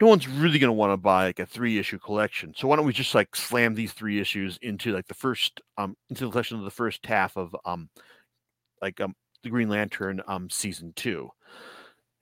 No 0.00 0.06
one's 0.06 0.26
really 0.26 0.58
going 0.58 0.68
to 0.68 0.72
want 0.72 0.92
to 0.92 0.96
buy 0.96 1.26
like 1.26 1.38
a 1.40 1.46
three 1.46 1.78
issue 1.78 1.98
collection. 1.98 2.54
So 2.56 2.66
why 2.66 2.76
don't 2.76 2.86
we 2.86 2.92
just 2.92 3.14
like 3.14 3.36
slam 3.36 3.74
these 3.74 3.92
three 3.92 4.18
issues 4.20 4.58
into 4.62 4.92
like 4.92 5.06
the 5.06 5.14
first 5.14 5.60
um 5.76 5.96
into 6.08 6.24
the 6.24 6.30
collection 6.30 6.58
of 6.58 6.64
the 6.64 6.70
first 6.70 7.04
half 7.04 7.36
of 7.36 7.54
um 7.64 7.90
like 8.82 9.00
um 9.00 9.14
the 9.42 9.50
Green 9.50 9.68
Lantern 9.68 10.22
um 10.26 10.48
season 10.50 10.92
two. 10.96 11.30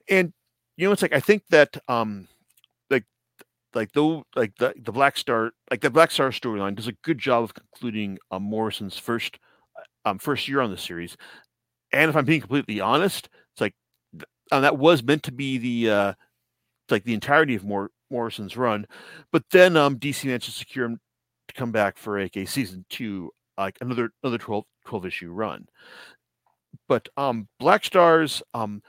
And 0.09 0.33
you 0.77 0.87
know, 0.87 0.93
it's 0.93 1.03
like 1.03 1.13
I 1.13 1.21
think 1.21 1.45
that 1.51 1.77
um 1.89 2.29
like 2.91 3.05
like 3.75 3.93
though 3.93 4.25
like 4.37 4.57
the 4.57 4.75
the 4.83 4.93
Black 4.93 5.17
Star 5.17 5.53
like 5.71 5.81
the 5.81 5.91
Black 5.91 6.11
Star 6.11 6.31
storyline 6.31 6.75
does 6.75 6.89
a 6.89 6.93
good 7.05 7.19
job 7.19 7.45
of 7.45 7.55
concluding 7.55 8.19
um, 8.31 8.43
Morrison's 8.43 8.99
first 8.99 9.39
um 10.05 10.19
first 10.19 10.49
year 10.49 10.61
on 10.61 10.71
the 10.71 10.79
series. 10.79 11.17
And 11.93 12.11
if 12.11 12.17
I'm 12.17 12.25
being 12.25 12.41
completely 12.41 12.81
honest, 12.81 13.29
it's 13.53 13.61
like 13.61 13.75
um, 14.53 14.63
that 14.63 14.79
was 14.79 15.03
meant 15.03 15.23
to 15.25 15.33
be 15.33 15.59
the 15.59 15.91
uh 15.91 16.13
like 16.91 17.05
the 17.05 17.15
entirety 17.15 17.55
of 17.55 17.65
Mor- 17.65 17.91
Morrison's 18.11 18.57
run, 18.57 18.87
but 19.33 19.45
then 19.51 19.77
um 19.77 19.99
DC 19.99 20.25
managed 20.25 20.47
to 20.47 20.51
secure 20.53 20.87
him 20.87 21.01
to 21.49 21.55
come 21.55 21.73
back 21.73 21.99
for 21.99 22.21
like 22.21 22.37
a 22.37 22.45
season 22.47 22.85
two, 22.91 23.31
like 23.57 23.79
another 23.81 24.11
another 24.23 24.39
12, 24.39 24.65
12 24.87 25.07
issue 25.07 25.31
run. 25.31 25.67
But 26.89 27.09
um 27.17 27.49
Black 27.59 27.85
Stars 27.85 28.43
um 28.55 28.83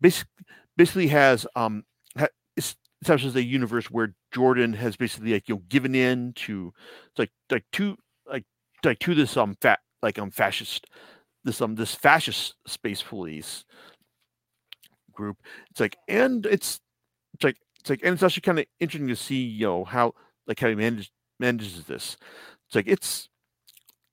basically 0.00 0.30
basically 0.76 1.08
has 1.08 1.46
um 1.56 1.84
ha- 2.18 2.28
establishes 2.56 3.36
a 3.36 3.42
universe 3.42 3.90
where 3.90 4.14
Jordan 4.32 4.72
has 4.74 4.96
basically 4.96 5.32
like 5.32 5.48
you 5.48 5.56
know 5.56 5.62
given 5.68 5.94
in 5.94 6.32
to 6.34 6.72
like 7.18 7.30
like 7.50 7.64
to 7.72 7.96
like 8.26 8.44
like 8.84 8.98
to 9.00 9.14
this 9.14 9.36
um 9.36 9.56
fat 9.60 9.80
like 10.02 10.18
um 10.18 10.30
fascist 10.30 10.86
this 11.44 11.60
um 11.60 11.74
this 11.74 11.94
fascist 11.94 12.54
space 12.66 13.02
police 13.02 13.64
group. 15.12 15.36
It's 15.70 15.80
like 15.80 15.96
and 16.08 16.46
it's 16.46 16.80
it's 17.40 17.44
like 17.44 17.56
it's 17.80 17.90
like 17.90 18.00
and 18.02 18.12
it's 18.14 18.22
actually 18.22 18.42
kind 18.42 18.58
of 18.58 18.66
interesting 18.78 19.08
to 19.08 19.16
see 19.16 19.42
you 19.42 19.66
know 19.66 19.84
how 19.84 20.12
like 20.46 20.60
how 20.60 20.68
he 20.68 20.74
manages 20.74 21.10
manages 21.38 21.84
this. 21.84 22.16
It's 22.66 22.76
like 22.76 22.86
it's 22.86 23.28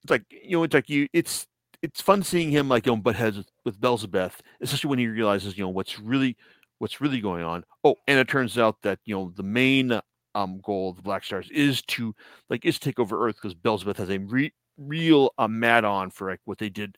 it's 0.03 0.11
like 0.11 0.23
you 0.29 0.57
know 0.57 0.63
it's 0.63 0.73
like 0.73 0.89
you 0.89 1.07
it's 1.13 1.45
it's 1.81 2.01
fun 2.01 2.23
seeing 2.23 2.49
him 2.51 2.69
like 2.69 2.85
you 2.85 2.93
know 2.93 2.97
butt 2.97 3.15
heads 3.15 3.37
with, 3.37 3.51
with 3.65 3.79
Belzebeth, 3.79 4.39
especially 4.61 4.89
when 4.89 4.99
he 4.99 5.07
realizes 5.07 5.57
you 5.57 5.63
know 5.63 5.69
what's 5.69 5.99
really 5.99 6.37
what's 6.79 7.01
really 7.01 7.19
going 7.19 7.43
on. 7.43 7.63
Oh, 7.83 7.95
and 8.07 8.19
it 8.19 8.27
turns 8.27 8.57
out 8.57 8.77
that 8.83 8.99
you 9.05 9.15
know 9.15 9.31
the 9.35 9.43
main 9.43 9.99
um 10.35 10.61
goal 10.63 10.91
of 10.91 10.95
the 10.95 11.01
Black 11.01 11.23
Stars 11.23 11.49
is 11.51 11.81
to 11.83 12.15
like 12.49 12.65
is 12.65 12.79
to 12.79 12.89
take 12.89 12.99
over 12.99 13.27
Earth 13.27 13.35
because 13.35 13.55
Belzebeth 13.55 13.97
has 13.97 14.09
a 14.09 14.19
re- 14.19 14.53
real 14.77 15.33
uh, 15.37 15.47
mad 15.47 15.83
on 15.85 16.09
for 16.09 16.29
like 16.29 16.39
what 16.45 16.57
they 16.57 16.69
did, 16.69 16.97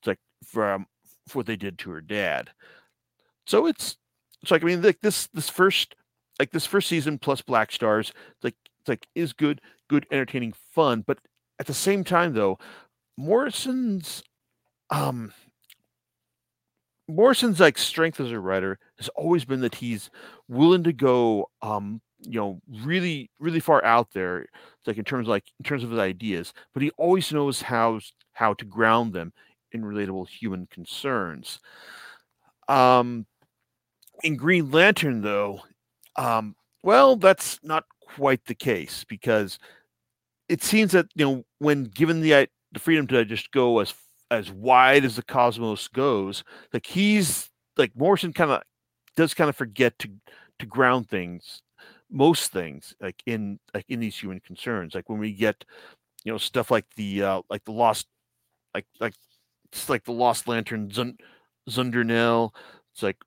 it's 0.00 0.06
like 0.06 0.18
for, 0.44 0.72
um, 0.72 0.86
for 1.28 1.38
what 1.38 1.46
they 1.46 1.56
did 1.56 1.78
to 1.78 1.90
her 1.90 2.00
dad. 2.00 2.50
So 3.46 3.66
it's 3.66 3.96
it's 4.42 4.50
like 4.50 4.62
I 4.62 4.66
mean 4.66 4.82
like 4.82 5.00
this 5.00 5.28
this 5.28 5.48
first 5.48 5.94
like 6.38 6.50
this 6.50 6.66
first 6.66 6.88
season 6.88 7.18
plus 7.18 7.42
Black 7.42 7.72
Stars 7.72 8.12
like 8.42 8.54
like 8.86 9.06
is 9.14 9.32
good 9.32 9.60
good 9.88 10.06
entertaining 10.10 10.54
fun, 10.74 11.02
but 11.06 11.18
at 11.58 11.66
the 11.66 11.74
same 11.74 12.04
time 12.04 12.34
though 12.34 12.58
Morrison's 13.16 14.22
um 14.90 15.32
Morrison's 17.08 17.60
like 17.60 17.78
strength 17.78 18.20
as 18.20 18.30
a 18.30 18.38
writer 18.38 18.78
has 18.98 19.08
always 19.10 19.44
been 19.44 19.60
that 19.60 19.76
he's 19.76 20.10
willing 20.48 20.84
to 20.84 20.92
go 20.92 21.50
um 21.62 22.00
you 22.20 22.38
know 22.38 22.60
really 22.82 23.30
really 23.38 23.60
far 23.60 23.84
out 23.84 24.12
there 24.12 24.46
like 24.86 24.98
in 24.98 25.04
terms 25.04 25.26
of 25.26 25.30
like 25.30 25.44
in 25.58 25.64
terms 25.64 25.84
of 25.84 25.90
his 25.90 26.00
ideas 26.00 26.52
but 26.74 26.82
he 26.82 26.90
always 26.98 27.32
knows 27.32 27.62
how 27.62 27.98
how 28.32 28.54
to 28.54 28.64
ground 28.64 29.12
them 29.12 29.32
in 29.72 29.82
relatable 29.82 30.28
human 30.28 30.66
concerns. 30.66 31.60
Um 32.68 33.26
in 34.22 34.36
green 34.36 34.70
lantern 34.70 35.20
though 35.22 35.60
um 36.16 36.54
well 36.82 37.16
that's 37.16 37.58
not 37.62 37.84
quite 38.00 38.44
the 38.46 38.54
case 38.54 39.04
because 39.08 39.58
it 40.48 40.62
seems 40.62 40.92
that 40.92 41.06
you 41.14 41.24
know 41.24 41.44
when 41.58 41.84
given 41.84 42.20
the 42.20 42.48
the 42.72 42.80
freedom 42.80 43.06
to 43.06 43.24
just 43.24 43.50
go 43.50 43.78
as 43.78 43.94
as 44.30 44.50
wide 44.50 45.04
as 45.04 45.16
the 45.16 45.22
cosmos 45.22 45.88
goes. 45.88 46.44
Like 46.72 46.86
he's 46.86 47.48
like 47.76 47.92
Morrison 47.96 48.32
kind 48.32 48.50
of 48.50 48.62
does 49.16 49.34
kind 49.34 49.48
of 49.48 49.56
forget 49.56 49.98
to 50.00 50.10
to 50.58 50.66
ground 50.66 51.08
things, 51.08 51.62
most 52.10 52.52
things 52.52 52.94
like 53.00 53.22
in 53.26 53.58
like 53.74 53.86
in 53.88 54.00
these 54.00 54.18
human 54.18 54.40
concerns. 54.40 54.94
Like 54.94 55.08
when 55.08 55.18
we 55.18 55.32
get 55.32 55.64
you 56.24 56.32
know 56.32 56.38
stuff 56.38 56.70
like 56.70 56.86
the 56.96 57.22
uh, 57.22 57.42
like 57.48 57.64
the 57.64 57.72
lost 57.72 58.06
like 58.74 58.86
like 59.00 59.14
it's 59.72 59.88
like 59.88 60.04
the 60.04 60.12
lost 60.12 60.48
lantern 60.48 60.88
Zund- 60.90 61.20
Zundernell. 61.68 62.50
It's 62.92 63.02
like 63.02 63.18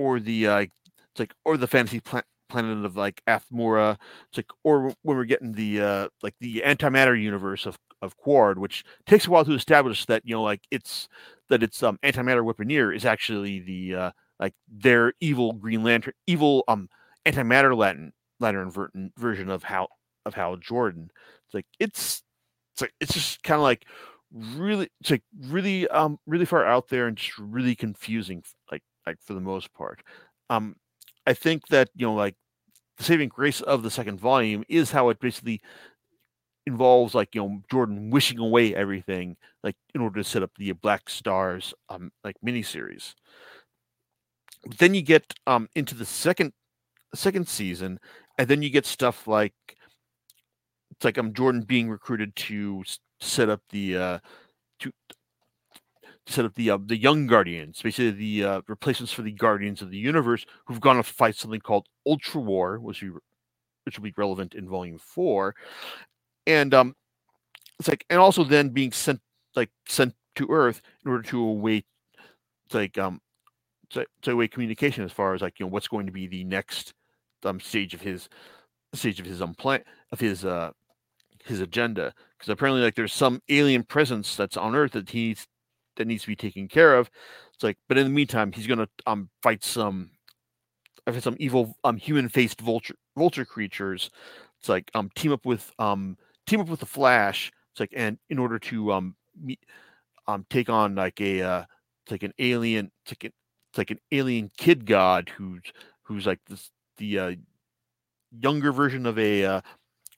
or 0.00 0.20
the 0.20 0.46
uh, 0.46 0.58
it's 0.60 1.18
like 1.18 1.34
or 1.44 1.56
the 1.56 1.66
fantasy 1.66 2.00
pla- 2.00 2.22
planet 2.48 2.84
of 2.84 2.96
like 2.96 3.22
Athmora. 3.28 3.96
It's 4.28 4.38
like 4.38 4.50
or 4.64 4.94
when 5.02 5.16
we're 5.16 5.24
getting 5.24 5.52
the 5.52 5.80
uh 5.80 6.08
like 6.22 6.34
the 6.40 6.62
antimatter 6.66 7.20
universe 7.20 7.66
of 7.66 7.78
of 8.02 8.16
Qward, 8.18 8.56
which 8.56 8.84
takes 9.06 9.26
a 9.26 9.30
while 9.30 9.44
to 9.44 9.52
establish 9.52 10.06
that 10.06 10.22
you 10.24 10.34
know 10.34 10.42
like 10.42 10.62
it's 10.70 11.08
that 11.50 11.62
it's 11.62 11.82
um 11.82 11.98
antimatter 12.02 12.44
weaponeer 12.44 12.94
is 12.94 13.04
actually 13.04 13.60
the 13.60 13.94
uh 13.94 14.10
like 14.38 14.54
their 14.68 15.12
evil 15.20 15.52
Green 15.52 15.82
Lantern, 15.82 16.14
evil 16.26 16.64
um 16.68 16.88
antimatter 17.26 17.76
Latin 17.76 18.12
lantern 18.40 18.70
ver- 18.70 18.90
version 19.18 19.50
of 19.50 19.62
how 19.64 19.88
of 20.24 20.34
Hal 20.34 20.56
Jordan. 20.56 21.10
It's 21.46 21.54
like 21.54 21.66
it's 21.78 22.22
it's 22.74 22.80
like 22.82 22.94
it's 23.00 23.12
just 23.12 23.42
kind 23.42 23.58
of 23.58 23.62
like 23.62 23.84
really 24.32 24.88
it's 25.00 25.10
like 25.10 25.22
really 25.48 25.88
um 25.88 26.18
really 26.26 26.44
far 26.44 26.64
out 26.64 26.88
there 26.88 27.06
and 27.06 27.16
just 27.16 27.36
really 27.38 27.74
confusing 27.74 28.42
like 28.70 28.82
like 29.06 29.18
for 29.22 29.34
the 29.34 29.40
most 29.40 29.72
part. 29.74 30.02
Um 30.48 30.76
I 31.26 31.34
think 31.34 31.68
that 31.68 31.90
you 31.94 32.06
know 32.06 32.14
like 32.14 32.36
the 32.98 33.04
saving 33.04 33.28
grace 33.28 33.60
of 33.60 33.82
the 33.82 33.90
second 33.90 34.20
volume 34.20 34.64
is 34.68 34.90
how 34.92 35.08
it 35.10 35.20
basically 35.20 35.60
involves 36.66 37.14
like 37.14 37.34
you 37.34 37.42
know 37.42 37.62
Jordan 37.70 38.10
wishing 38.10 38.38
away 38.38 38.74
everything 38.74 39.36
like 39.64 39.76
in 39.94 40.00
order 40.00 40.20
to 40.22 40.28
set 40.28 40.42
up 40.42 40.50
the 40.58 40.72
Black 40.72 41.08
Stars 41.10 41.74
um 41.88 42.12
like 42.24 42.36
miniseries. 42.44 43.14
But 44.66 44.78
then 44.78 44.94
you 44.94 45.02
get 45.02 45.34
um 45.46 45.68
into 45.74 45.94
the 45.94 46.04
second 46.06 46.52
second 47.14 47.48
season, 47.48 47.98
and 48.38 48.48
then 48.48 48.62
you 48.62 48.70
get 48.70 48.86
stuff 48.86 49.26
like 49.26 49.54
it's 50.90 51.04
like 51.04 51.18
um 51.18 51.32
Jordan 51.32 51.62
being 51.62 51.88
recruited 51.88 52.34
to 52.36 52.84
set 53.20 53.48
up 53.48 53.62
the 53.70 53.96
uh 53.96 54.18
to 54.80 54.92
to 56.26 56.32
set 56.32 56.44
up 56.44 56.54
the 56.54 56.70
uh, 56.70 56.78
the 56.84 56.96
young 56.96 57.26
guardians 57.26 57.80
basically 57.82 58.10
the 58.10 58.44
uh, 58.44 58.60
replacements 58.68 59.12
for 59.12 59.22
the 59.22 59.32
guardians 59.32 59.82
of 59.82 59.90
the 59.90 59.96
universe 59.96 60.44
who've 60.66 60.80
gone 60.80 60.96
to 60.96 61.02
fight 61.02 61.34
something 61.34 61.60
called 61.60 61.86
ultra 62.06 62.40
war 62.40 62.78
which 62.78 63.02
we 63.02 63.10
which 63.84 63.98
will 63.98 64.04
be 64.04 64.14
relevant 64.16 64.54
in 64.54 64.68
volume 64.68 64.98
four. 64.98 65.54
And 66.46 66.72
um 66.74 66.94
it's 67.78 67.88
like 67.88 68.04
and 68.10 68.20
also 68.20 68.44
then 68.44 68.68
being 68.68 68.92
sent 68.92 69.20
like 69.56 69.70
sent 69.86 70.14
to 70.36 70.48
earth 70.50 70.80
in 71.04 71.10
order 71.10 71.22
to 71.24 71.42
await 71.42 71.84
like 72.72 72.98
um 72.98 73.20
to, 73.90 74.06
to 74.22 74.32
await 74.32 74.52
communication 74.52 75.04
as 75.04 75.12
far 75.12 75.34
as 75.34 75.42
like 75.42 75.58
you 75.58 75.66
know 75.66 75.70
what's 75.70 75.88
going 75.88 76.06
to 76.06 76.12
be 76.12 76.26
the 76.26 76.44
next 76.44 76.94
um 77.44 77.58
stage 77.60 77.94
of 77.94 78.00
his 78.00 78.28
stage 78.94 79.18
of 79.20 79.26
his 79.26 79.42
um 79.42 79.54
plan 79.54 79.82
of 80.12 80.20
his 80.20 80.44
uh 80.44 80.70
his 81.44 81.60
agenda. 81.60 82.12
Because 82.38 82.50
apparently 82.50 82.82
like 82.82 82.94
there's 82.94 83.12
some 83.12 83.40
alien 83.48 83.82
presence 83.82 84.36
that's 84.36 84.56
on 84.56 84.76
earth 84.76 84.92
that 84.92 85.10
he's 85.10 85.46
that 86.00 86.08
needs 86.08 86.22
to 86.22 86.28
be 86.28 86.36
taken 86.36 86.66
care 86.66 86.96
of. 86.96 87.10
It's 87.54 87.62
like 87.62 87.76
but 87.88 87.98
in 87.98 88.04
the 88.04 88.10
meantime 88.10 88.52
he's 88.52 88.66
gonna 88.66 88.88
um 89.06 89.28
fight 89.42 89.62
some 89.62 90.10
some 91.20 91.36
evil 91.38 91.76
um 91.84 91.96
human 91.98 92.28
faced 92.28 92.60
vulture 92.60 92.94
vulture 93.16 93.44
creatures. 93.44 94.10
It's 94.58 94.68
like 94.68 94.90
um 94.94 95.10
team 95.14 95.32
up 95.32 95.44
with 95.44 95.70
um 95.78 96.16
team 96.46 96.60
up 96.60 96.68
with 96.68 96.80
the 96.80 96.86
flash. 96.86 97.52
It's 97.72 97.80
like 97.80 97.92
and 97.94 98.18
in 98.30 98.38
order 98.38 98.58
to 98.58 98.92
um 98.92 99.14
meet 99.40 99.60
um 100.26 100.46
take 100.48 100.70
on 100.70 100.94
like 100.94 101.20
a 101.20 101.42
uh 101.42 101.64
it's 102.04 102.12
like 102.12 102.22
an 102.22 102.32
alien 102.38 102.90
it's 103.04 103.12
like, 103.12 103.24
an, 103.24 103.32
it's 103.70 103.78
like 103.78 103.90
an 103.90 104.00
alien 104.10 104.50
kid 104.56 104.86
god 104.86 105.28
who's 105.36 105.62
who's 106.02 106.26
like 106.26 106.40
this 106.48 106.70
the 106.96 107.18
uh 107.18 107.34
younger 108.40 108.72
version 108.72 109.06
of 109.06 109.18
a 109.18 109.44
uh 109.44 109.60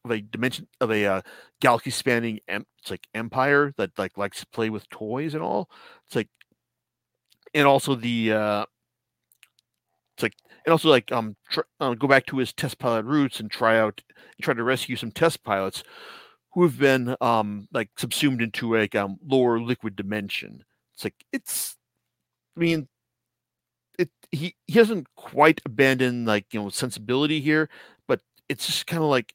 of 0.05 0.11
a 0.11 0.21
dimension 0.21 0.67
of 0.81 0.91
a 0.91 1.07
uh, 1.07 1.23
galaxy 1.61 1.91
spanning 1.91 2.41
em- 2.49 2.67
it's 2.81 2.91
like 2.91 3.07
empire 3.15 3.73
that 3.77 3.91
like 3.99 4.17
likes 4.19 4.41
to 4.41 4.47
play 4.49 4.71
with 4.71 4.89
toys 4.91 5.35
and 5.35 5.43
all. 5.43 5.71
It's 6.07 6.17
like 6.17 6.29
and 7.55 7.67
also 7.67 7.95
the 7.95 8.33
uh 8.33 8.65
it's 10.17 10.23
like 10.23 10.35
and 10.65 10.73
also 10.73 10.89
like 10.89 11.11
um 11.13 11.37
tr- 11.51 11.61
uh, 11.81 11.95
go 11.95 12.07
back 12.07 12.27
to 12.27 12.39
his 12.39 12.53
test 12.53 12.79
pilot 12.79 13.05
roots 13.05 13.41
and 13.41 13.51
try 13.51 13.79
out 13.79 14.01
try 14.41 14.55
to 14.55 14.63
rescue 14.63 14.97
some 14.97 15.11
test 15.11 15.43
pilots 15.45 15.83
who 16.53 16.63
have 16.63 16.79
been 16.79 17.17
um 17.21 17.69
like 17.73 17.91
subsumed 17.99 18.43
into 18.43 18.77
a 18.77 18.81
like, 18.81 18.95
um, 18.95 19.17
lower 19.27 19.61
liquid 19.61 19.97
dimension. 19.97 20.65
It's 20.95 21.05
like 21.05 21.15
it's 21.33 21.77
i 22.57 22.61
mean 22.61 22.89
it 23.99 24.11
he 24.31 24.55
he 24.67 24.79
hasn't 24.79 25.07
quite 25.17 25.61
abandoned 25.67 26.27
like 26.27 26.47
you 26.53 26.61
know 26.61 26.69
sensibility 26.69 27.41
here 27.41 27.69
but 28.09 28.21
it's 28.49 28.67
just 28.67 28.87
kind 28.87 29.03
of 29.03 29.09
like 29.09 29.35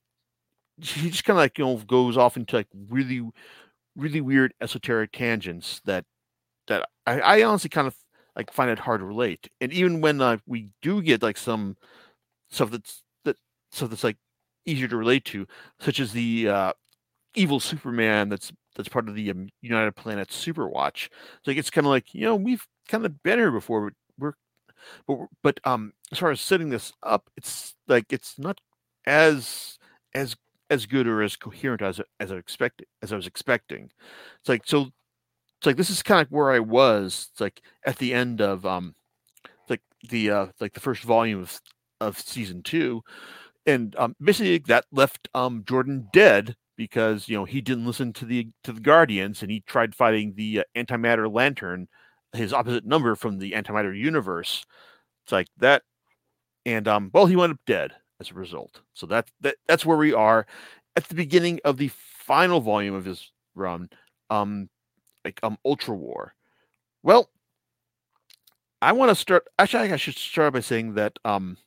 he 0.81 1.09
just 1.09 1.23
kind 1.23 1.37
of 1.37 1.41
like 1.41 1.57
you 1.57 1.65
know 1.65 1.77
goes 1.77 2.17
off 2.17 2.37
into 2.37 2.55
like 2.57 2.67
really 2.89 3.27
really 3.95 4.21
weird 4.21 4.53
esoteric 4.61 5.11
tangents 5.11 5.81
that 5.85 6.05
that 6.67 6.87
I, 7.05 7.19
I 7.19 7.43
honestly 7.43 7.69
kind 7.69 7.87
of 7.87 7.95
like 8.35 8.53
find 8.53 8.69
it 8.69 8.79
hard 8.79 9.01
to 9.01 9.05
relate. 9.05 9.49
And 9.59 9.73
even 9.73 9.99
when 9.99 10.21
uh, 10.21 10.37
we 10.45 10.69
do 10.81 11.01
get 11.01 11.23
like 11.23 11.37
some 11.37 11.75
stuff 12.49 12.71
that's 12.71 13.03
that 13.25 13.37
stuff 13.71 13.89
that's 13.89 14.03
like 14.03 14.17
easier 14.65 14.87
to 14.87 14.97
relate 14.97 15.25
to 15.25 15.47
such 15.79 15.99
as 15.99 16.11
the 16.11 16.47
uh 16.49 16.73
evil 17.35 17.59
superman 17.59 18.29
that's 18.29 18.51
that's 18.75 18.89
part 18.89 19.07
of 19.07 19.15
the 19.15 19.31
um, 19.31 19.49
united 19.61 19.95
planets 19.95 20.35
superwatch 20.35 21.05
it's 21.37 21.47
like 21.47 21.57
it's 21.57 21.69
kind 21.69 21.85
of 21.87 21.91
like 21.91 22.13
you 22.13 22.21
know 22.21 22.35
we've 22.35 22.65
kind 22.89 23.05
of 23.05 23.23
been 23.23 23.39
here 23.39 23.51
before 23.51 23.89
but 23.89 23.93
we're 24.19 24.33
but 25.07 25.27
but 25.43 25.59
um 25.65 25.93
as 26.11 26.17
far 26.19 26.31
as 26.31 26.41
setting 26.41 26.69
this 26.69 26.91
up 27.03 27.29
it's 27.37 27.75
like 27.87 28.05
it's 28.11 28.37
not 28.39 28.59
as 29.05 29.77
as 30.13 30.35
as 30.69 30.85
good 30.85 31.07
or 31.07 31.21
as 31.21 31.35
coherent 31.35 31.81
as 31.81 32.01
as 32.19 32.31
I 32.31 32.35
expected 32.35 32.87
as 33.01 33.13
I 33.13 33.15
was 33.15 33.27
expecting. 33.27 33.91
It's 34.39 34.49
like 34.49 34.63
so 34.65 34.87
it's 35.59 35.65
like 35.65 35.77
this 35.77 35.89
is 35.89 36.03
kind 36.03 36.21
of 36.21 36.31
where 36.31 36.51
I 36.51 36.59
was. 36.59 37.29
It's 37.31 37.41
like 37.41 37.61
at 37.85 37.97
the 37.97 38.13
end 38.13 38.41
of 38.41 38.65
um 38.65 38.95
like 39.69 39.81
the 40.09 40.31
uh 40.31 40.47
like 40.59 40.73
the 40.73 40.79
first 40.79 41.03
volume 41.03 41.41
of 41.41 41.59
of 42.01 42.19
season 42.19 42.63
two. 42.63 43.01
And 43.65 43.95
um 43.97 44.15
basically 44.21 44.59
that 44.67 44.85
left 44.91 45.29
um 45.33 45.63
Jordan 45.67 46.07
dead 46.13 46.55
because 46.77 47.27
you 47.29 47.35
know 47.37 47.45
he 47.45 47.61
didn't 47.61 47.87
listen 47.87 48.13
to 48.13 48.25
the 48.25 48.49
to 48.63 48.73
the 48.73 48.81
Guardians 48.81 49.41
and 49.41 49.51
he 49.51 49.61
tried 49.61 49.95
fighting 49.95 50.33
the 50.35 50.61
uh, 50.61 50.63
antimatter 50.75 51.33
lantern, 51.33 51.87
his 52.33 52.53
opposite 52.53 52.85
number 52.85 53.15
from 53.15 53.39
the 53.39 53.53
antimatter 53.53 53.97
universe. 53.97 54.65
It's 55.25 55.31
like 55.31 55.47
that 55.57 55.83
and 56.65 56.87
um 56.87 57.11
well 57.13 57.25
he 57.27 57.35
went 57.35 57.53
up 57.53 57.59
dead 57.65 57.93
as 58.19 58.31
a 58.31 58.33
result. 58.33 58.81
So 58.93 59.05
that, 59.07 59.29
that 59.41 59.55
that's 59.67 59.85
where 59.85 59.97
we 59.97 60.13
are 60.13 60.45
at 60.95 61.07
the 61.07 61.15
beginning 61.15 61.59
of 61.63 61.77
the 61.77 61.89
final 61.89 62.59
volume 62.59 62.95
of 62.95 63.05
his 63.05 63.31
run, 63.55 63.89
um, 64.29 64.69
like 65.23 65.39
um 65.43 65.57
Ultra 65.65 65.95
War. 65.95 66.33
Well, 67.03 67.29
I 68.81 68.91
want 68.91 69.09
to 69.09 69.15
start. 69.15 69.47
Actually, 69.57 69.91
I 69.91 69.97
should 69.97 70.15
start 70.15 70.53
by 70.53 70.59
saying 70.59 70.93
that 70.95 71.17
um 71.25 71.57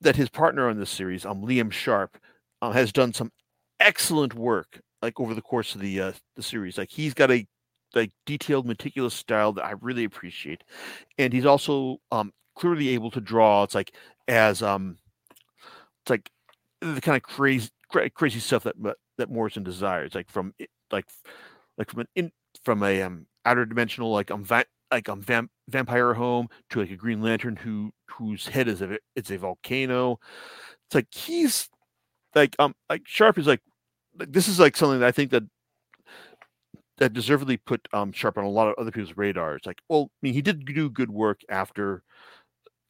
that 0.00 0.16
his 0.16 0.28
partner 0.28 0.68
on 0.68 0.78
this 0.78 0.90
series, 0.90 1.24
um 1.24 1.42
Liam 1.42 1.70
Sharp, 1.72 2.18
um, 2.60 2.72
has 2.72 2.92
done 2.92 3.12
some 3.12 3.32
excellent 3.80 4.34
work 4.34 4.80
like 5.02 5.18
over 5.18 5.34
the 5.34 5.42
course 5.42 5.74
of 5.74 5.80
the 5.80 6.00
uh, 6.00 6.12
the 6.36 6.42
series. 6.42 6.78
Like 6.78 6.90
he's 6.90 7.14
got 7.14 7.30
a 7.30 7.46
like 7.94 8.12
detailed, 8.26 8.66
meticulous 8.66 9.14
style 9.14 9.52
that 9.54 9.64
I 9.64 9.72
really 9.80 10.04
appreciate, 10.04 10.64
and 11.18 11.32
he's 11.32 11.46
also 11.46 11.98
um 12.10 12.32
clearly 12.56 12.90
able 12.90 13.10
to 13.12 13.20
draw. 13.20 13.62
It's 13.64 13.74
like 13.74 13.94
as 14.28 14.62
um 14.62 14.98
it's 16.02 16.10
like 16.10 16.30
the 16.80 17.00
kind 17.00 17.16
of 17.16 17.22
crazy 17.22 17.70
crazy 18.14 18.40
stuff 18.40 18.64
that 18.64 18.76
that 19.18 19.30
Morrison 19.30 19.62
desires, 19.62 20.14
like 20.14 20.30
from 20.30 20.54
like 20.90 21.06
like 21.78 21.90
from 21.90 22.00
an 22.00 22.08
in 22.16 22.32
from 22.64 22.82
a 22.82 23.02
um 23.02 23.26
outer 23.44 23.64
dimensional 23.66 24.12
like 24.12 24.30
um 24.30 24.44
va- 24.44 24.64
like 24.90 25.08
um 25.08 25.22
vamp, 25.22 25.50
vampire 25.68 26.14
home 26.14 26.48
to 26.70 26.80
like 26.80 26.90
a 26.90 26.96
Green 26.96 27.22
Lantern 27.22 27.56
who 27.56 27.92
whose 28.10 28.46
head 28.46 28.68
is 28.68 28.82
a 28.82 28.98
it's 29.16 29.30
a 29.30 29.38
volcano. 29.38 30.18
It's 30.86 30.94
like 30.94 31.12
he's 31.12 31.68
like 32.34 32.56
um 32.58 32.74
like 32.90 33.02
Sharp 33.06 33.38
is 33.38 33.46
like 33.46 33.60
this 34.16 34.48
is 34.48 34.60
like 34.60 34.76
something 34.76 35.00
that 35.00 35.08
I 35.08 35.12
think 35.12 35.30
that 35.32 35.44
that 36.98 37.12
deservedly 37.12 37.56
put 37.56 37.86
um 37.92 38.12
Sharp 38.12 38.38
on 38.38 38.44
a 38.44 38.50
lot 38.50 38.68
of 38.68 38.74
other 38.78 38.90
people's 38.90 39.16
radars. 39.16 39.62
Like, 39.66 39.80
well, 39.88 40.10
I 40.12 40.18
mean, 40.22 40.34
he 40.34 40.42
did 40.42 40.64
do 40.64 40.90
good 40.90 41.10
work 41.10 41.40
after 41.48 42.02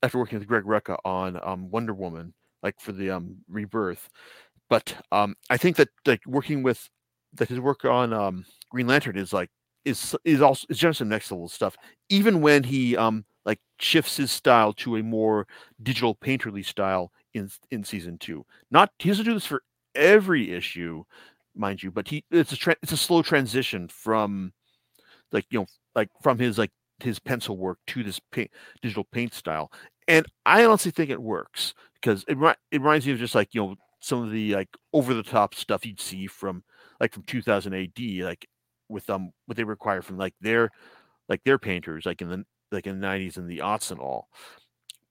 after 0.03 0.19
working 0.19 0.39
with 0.39 0.49
Greg 0.49 0.65
Rucka 0.65 0.99
on 1.05 1.41
um 1.43 1.71
Wonder 1.71 1.95
Woman, 1.95 2.35
like 2.63 2.81
for 2.81 2.93
the 2.93 3.11
um 3.11 3.37
rebirth. 3.49 4.09
But 4.69 4.95
um 5.13 5.35
I 5.51 5.57
think 5.57 5.77
that 5.77 5.89
like 6.07 6.23
working 6.27 6.63
with 6.63 6.89
that 7.35 7.49
his 7.49 7.61
work 7.61 7.85
on 7.85 8.13
um 8.13 8.45
Green 8.71 8.87
Lantern 8.87 9.19
is 9.19 9.33
like 9.33 9.51
is 9.85 10.17
is 10.25 10.41
also 10.43 10.67
is 10.71 10.79
just 10.79 10.99
some 10.99 11.09
next 11.09 11.31
level 11.31 11.49
stuff. 11.49 11.77
Even 12.09 12.41
when 12.41 12.63
he 12.65 12.97
um 12.97 13.25
like 13.45 13.59
shifts 13.79 14.17
his 14.17 14.31
style 14.31 14.73
to 14.75 14.97
a 14.97 15.03
more 15.03 15.47
digital 15.83 16.15
painterly 16.15 16.65
style 16.65 17.13
in 17.35 17.51
in 17.71 17.85
season 17.85 18.19
two. 18.19 18.45
Not 18.71 18.91
he 18.99 19.09
doesn't 19.09 19.25
do 19.25 19.35
this 19.35 19.47
for 19.47 19.63
every 19.95 20.53
issue, 20.53 21.05
mind 21.55 21.83
you, 21.83 21.91
but 21.91 22.09
he 22.09 22.25
it's 22.31 22.53
a 22.53 22.57
tra- 22.57 22.77
it's 22.83 22.93
a 22.93 22.97
slow 22.97 23.23
transition 23.23 23.89
from 23.89 24.53
like 25.33 25.47
you 25.51 25.61
know 25.61 25.67
like 25.95 26.09
from 26.23 26.39
his 26.39 26.59
like 26.59 26.71
his 27.01 27.19
pencil 27.19 27.57
work 27.57 27.79
to 27.87 28.03
this 28.03 28.21
paint 28.31 28.51
digital 28.81 29.05
paint 29.13 29.35
style 29.35 29.73
and 30.09 30.27
i 30.47 30.65
honestly 30.65 30.91
think 30.91 31.11
it 31.11 31.21
works 31.21 31.75
because 32.03 32.25
it, 32.29 32.37
it 32.71 32.81
reminds 32.81 33.07
me 33.07 33.13
of 33.13 33.19
just 33.19 33.35
like 33.35 33.49
you 33.53 33.63
know 33.63 33.77
some 34.01 34.23
of 34.23 34.31
the 34.31 34.55
like 34.55 34.69
over 34.93 35.15
the 35.15 35.23
top 35.23 35.55
stuff 35.55 35.87
you'd 35.87 36.01
see 36.01 36.27
from 36.27 36.65
like 37.01 37.13
from 37.13 37.23
2000 37.25 37.73
AD, 37.73 38.25
like 38.25 38.47
with 38.89 39.09
um 39.09 39.31
what 39.47 39.57
they 39.57 39.65
require 39.65 40.03
from 40.03 40.19
like 40.19 40.35
their 40.41 40.71
like 41.29 41.43
their 41.45 41.59
painters, 41.59 42.05
like 42.05 42.21
in 42.21 42.29
the 42.29 42.45
like 42.73 42.87
in 42.87 43.01
the 43.01 43.07
90s 43.07 43.37
and 43.37 43.49
the 43.49 43.59
aughts 43.59 43.91
and 43.91 44.01
all. 44.01 44.29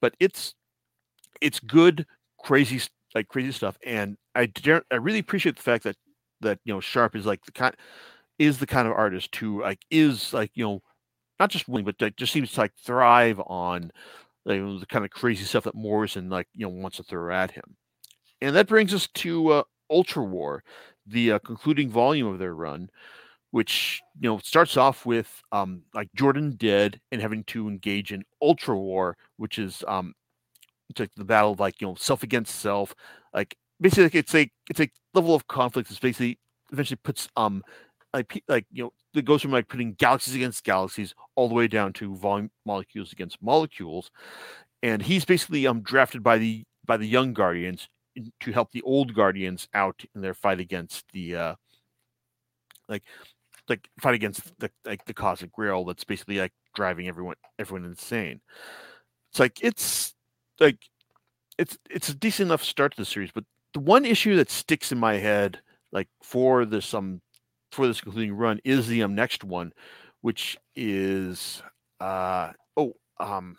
But 0.01 0.15
it's 0.19 0.55
it's 1.41 1.59
good, 1.59 2.05
crazy 2.43 2.81
like 3.15 3.27
crazy 3.27 3.51
stuff, 3.51 3.77
and 3.85 4.17
I 4.35 4.51
I 4.91 4.95
really 4.95 5.19
appreciate 5.19 5.55
the 5.55 5.63
fact 5.63 5.83
that 5.85 5.95
that 6.41 6.59
you 6.65 6.73
know 6.73 6.79
Sharp 6.79 7.15
is 7.15 7.25
like 7.25 7.45
the 7.45 7.51
kind 7.51 7.75
is 8.39 8.59
the 8.59 8.67
kind 8.67 8.87
of 8.87 8.93
artist 8.93 9.35
who 9.35 9.61
like 9.61 9.79
is 9.91 10.33
like 10.33 10.51
you 10.55 10.65
know 10.65 10.81
not 11.39 11.49
just 11.49 11.67
willing 11.67 11.85
but 11.85 11.95
like, 12.01 12.15
just 12.15 12.33
seems 12.33 12.51
to 12.53 12.59
like 12.61 12.73
thrive 12.83 13.39
on 13.45 13.91
like, 14.45 14.59
the 14.79 14.85
kind 14.87 15.05
of 15.05 15.11
crazy 15.11 15.43
stuff 15.45 15.65
that 15.65 15.75
Morrison 15.75 16.29
like 16.29 16.47
you 16.53 16.65
know 16.65 16.73
wants 16.73 16.97
to 16.97 17.03
throw 17.03 17.33
at 17.33 17.51
him. 17.51 17.75
And 18.41 18.55
that 18.55 18.67
brings 18.67 18.93
us 18.93 19.07
to 19.15 19.49
uh, 19.51 19.63
Ultra 19.89 20.23
War, 20.23 20.63
the 21.05 21.33
uh, 21.33 21.39
concluding 21.39 21.89
volume 21.89 22.27
of 22.27 22.39
their 22.39 22.55
run, 22.55 22.89
which 23.51 24.01
you 24.19 24.29
know 24.29 24.39
starts 24.39 24.77
off 24.77 25.05
with 25.05 25.41
um, 25.51 25.83
like 25.93 26.09
Jordan 26.15 26.55
dead 26.57 26.99
and 27.11 27.21
having 27.21 27.43
to 27.45 27.67
engage 27.67 28.11
in 28.11 28.23
Ultra 28.41 28.77
War, 28.77 29.17
which 29.37 29.59
is 29.59 29.83
um, 29.87 30.13
it's 30.89 30.99
like 30.99 31.11
the 31.15 31.25
battle 31.25 31.53
of 31.53 31.59
like 31.59 31.81
you 31.81 31.87
know 31.87 31.95
self 31.95 32.23
against 32.23 32.55
self, 32.61 32.95
like 33.33 33.55
basically 33.79 34.03
like 34.05 34.15
it's 34.15 34.35
a 34.35 34.49
it's 34.69 34.79
a 34.79 34.89
level 35.13 35.35
of 35.35 35.47
conflict 35.47 35.89
that's 35.89 35.99
basically 35.99 36.39
eventually 36.71 36.99
puts 37.03 37.27
um 37.35 37.63
like 38.13 38.43
like 38.47 38.65
you 38.71 38.83
know 38.83 38.93
it 39.13 39.25
goes 39.25 39.41
from 39.41 39.51
like 39.51 39.67
putting 39.67 39.93
galaxies 39.93 40.35
against 40.35 40.63
galaxies 40.63 41.13
all 41.35 41.47
the 41.49 41.55
way 41.55 41.67
down 41.67 41.93
to 41.93 42.15
volume 42.15 42.49
molecules 42.65 43.11
against 43.11 43.41
molecules. 43.41 44.11
And 44.83 45.01
he's 45.01 45.25
basically 45.25 45.67
um 45.67 45.81
drafted 45.81 46.23
by 46.23 46.37
the 46.37 46.63
by 46.85 46.97
the 46.97 47.07
young 47.07 47.33
guardians 47.33 47.87
to 48.41 48.51
help 48.51 48.71
the 48.71 48.81
old 48.81 49.13
guardians 49.13 49.67
out 49.73 50.03
in 50.15 50.21
their 50.21 50.33
fight 50.33 50.59
against 50.59 51.05
the 51.13 51.35
uh 51.35 51.55
like 52.87 53.03
like 53.69 53.89
fight 53.99 54.15
against 54.15 54.57
the 54.59 54.69
like 54.85 55.05
the 55.05 55.13
cosmic 55.13 55.51
grail 55.51 55.85
that's 55.85 56.03
basically 56.03 56.37
like 56.37 56.53
driving 56.75 57.07
everyone 57.07 57.35
everyone 57.59 57.85
insane. 57.85 58.41
It's 59.31 59.39
like 59.39 59.59
it's 59.63 60.13
like 60.59 60.77
it's 61.57 61.77
it's 61.89 62.09
a 62.09 62.15
decent 62.15 62.47
enough 62.47 62.63
start 62.63 62.93
to 62.93 63.01
the 63.01 63.05
series 63.05 63.31
but 63.33 63.43
the 63.73 63.79
one 63.79 64.05
issue 64.05 64.35
that 64.35 64.49
sticks 64.49 64.91
in 64.91 64.97
my 64.97 65.17
head 65.17 65.59
like 65.91 66.07
for 66.23 66.65
this 66.65 66.93
um 66.93 67.21
for 67.71 67.87
this 67.87 68.01
concluding 68.01 68.33
run 68.33 68.59
is 68.63 68.87
the 68.87 69.03
um 69.03 69.15
next 69.15 69.43
one 69.43 69.71
which 70.21 70.57
is 70.75 71.61
uh 71.99 72.51
oh 72.77 72.93
um 73.19 73.57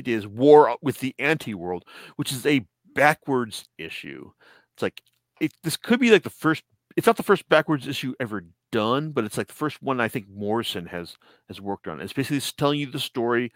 it 0.00 0.08
is 0.08 0.26
War 0.26 0.76
with 0.80 0.98
the 1.00 1.14
Anti-World, 1.18 1.84
which 2.16 2.32
is 2.32 2.46
a 2.46 2.66
backwards 2.94 3.68
issue. 3.78 4.30
It's 4.74 4.82
like 4.82 5.02
it, 5.40 5.52
this 5.62 5.76
could 5.76 6.00
be 6.00 6.10
like 6.10 6.22
the 6.22 6.30
first. 6.30 6.64
It's 6.96 7.06
not 7.06 7.18
the 7.18 7.22
first 7.22 7.48
backwards 7.48 7.86
issue 7.86 8.14
ever 8.18 8.44
done, 8.72 9.10
but 9.10 9.24
it's 9.24 9.36
like 9.36 9.48
the 9.48 9.54
first 9.54 9.82
one 9.82 10.00
I 10.00 10.08
think 10.08 10.26
Morrison 10.28 10.86
has 10.86 11.16
has 11.48 11.60
worked 11.60 11.86
on. 11.86 12.00
It's 12.00 12.14
basically 12.14 12.40
telling 12.56 12.80
you 12.80 12.90
the 12.90 12.98
story 12.98 13.52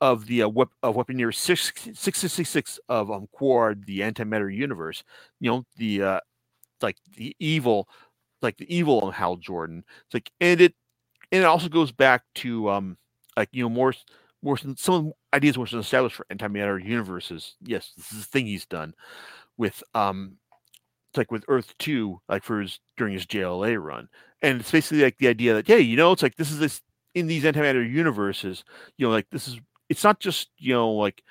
of 0.00 0.26
the 0.26 0.44
uh, 0.44 0.48
wep- 0.48 0.70
of 0.82 0.96
Weaponeer 0.96 1.34
six 1.34 1.72
six 1.94 2.20
six 2.20 2.48
six 2.48 2.80
of 2.88 3.10
um 3.10 3.28
Qward, 3.38 3.86
the 3.86 4.00
antimatter 4.00 4.54
universe. 4.54 5.04
You 5.40 5.50
know 5.50 5.64
the 5.76 6.02
uh 6.02 6.20
like 6.82 6.96
the 7.16 7.34
evil, 7.40 7.88
like 8.42 8.56
the 8.58 8.74
evil 8.74 9.08
of 9.08 9.14
Hal 9.14 9.36
Jordan. 9.36 9.84
It's 10.06 10.14
like 10.14 10.30
and 10.40 10.60
it 10.60 10.74
and 11.32 11.42
it 11.42 11.46
also 11.46 11.68
goes 11.68 11.92
back 11.92 12.22
to 12.36 12.70
um 12.70 12.96
like 13.36 13.48
you 13.52 13.62
know 13.62 13.68
more 13.68 13.94
more 14.42 14.58
some 14.76 15.12
ideas 15.34 15.58
were 15.58 15.66
established 15.66 16.16
for 16.16 16.26
antimatter 16.32 16.82
universes. 16.82 17.56
Yes, 17.62 17.92
this 17.96 18.12
is 18.12 18.18
the 18.20 18.24
thing 18.24 18.46
he's 18.46 18.66
done 18.66 18.94
with 19.56 19.82
um 19.94 20.38
it's 21.10 21.18
like 21.18 21.32
with 21.32 21.44
Earth 21.48 21.74
2, 21.78 22.20
like 22.28 22.44
for 22.44 22.60
his 22.60 22.78
during 22.96 23.14
his 23.14 23.26
JLA 23.26 23.82
run. 23.82 24.08
And 24.42 24.60
it's 24.60 24.70
basically 24.70 25.02
like 25.02 25.18
the 25.18 25.26
idea 25.28 25.54
that, 25.54 25.66
hey, 25.66 25.80
you 25.80 25.96
know, 25.96 26.12
it's 26.12 26.22
like 26.22 26.36
this 26.36 26.50
is 26.52 26.60
this 26.60 26.82
in 27.14 27.26
these 27.26 27.42
antimatter 27.42 27.88
universes, 27.88 28.64
you 28.96 29.06
know, 29.06 29.12
like 29.12 29.26
this 29.30 29.48
is 29.48 29.58
it's 29.88 30.04
not 30.04 30.20
just, 30.20 30.50
you 30.58 30.72
know, 30.72 30.92
like 30.92 31.22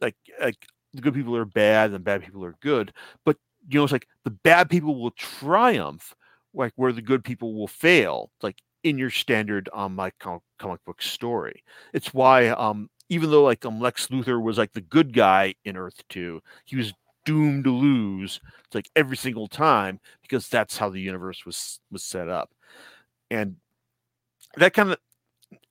like 0.00 0.16
like 0.40 0.66
the 0.94 1.02
good 1.02 1.14
people 1.14 1.36
are 1.36 1.44
bad 1.44 1.92
and 1.92 2.02
bad 2.02 2.24
people 2.24 2.44
are 2.44 2.56
good, 2.60 2.92
but 3.24 3.36
you 3.68 3.78
know, 3.78 3.84
it's 3.84 3.92
like 3.92 4.08
the 4.24 4.30
bad 4.30 4.70
people 4.70 5.00
will 5.00 5.10
triumph, 5.12 6.14
like 6.56 6.72
where 6.76 6.92
the 6.92 7.02
good 7.02 7.24
people 7.24 7.54
will 7.54 7.68
fail. 7.68 8.30
Like 8.42 8.58
in 8.84 8.98
your 8.98 9.10
standard 9.10 9.68
um 9.74 9.96
like 9.96 10.14
comic 10.20 10.84
book 10.86 11.02
story. 11.02 11.64
It's 11.94 12.14
why 12.14 12.48
um 12.50 12.90
even 13.10 13.30
though 13.30 13.44
like 13.44 13.64
um 13.66 13.80
Lex 13.80 14.08
Luthor 14.08 14.42
was 14.42 14.58
like 14.58 14.72
the 14.72 14.80
good 14.82 15.12
guy 15.14 15.54
in 15.64 15.76
Earth 15.76 16.02
2, 16.10 16.42
he 16.66 16.76
was 16.76 16.92
doomed 17.24 17.64
to 17.64 17.72
lose 17.72 18.40
it's 18.66 18.74
like 18.74 18.90
every 18.96 19.16
single 19.16 19.48
time 19.48 19.98
because 20.22 20.48
that's 20.48 20.78
how 20.78 20.88
the 20.90 21.00
universe 21.00 21.44
was 21.46 21.80
was 21.90 22.02
set 22.04 22.28
up. 22.28 22.50
And 23.30 23.56
that 24.56 24.74
kind 24.74 24.90
of 24.90 24.98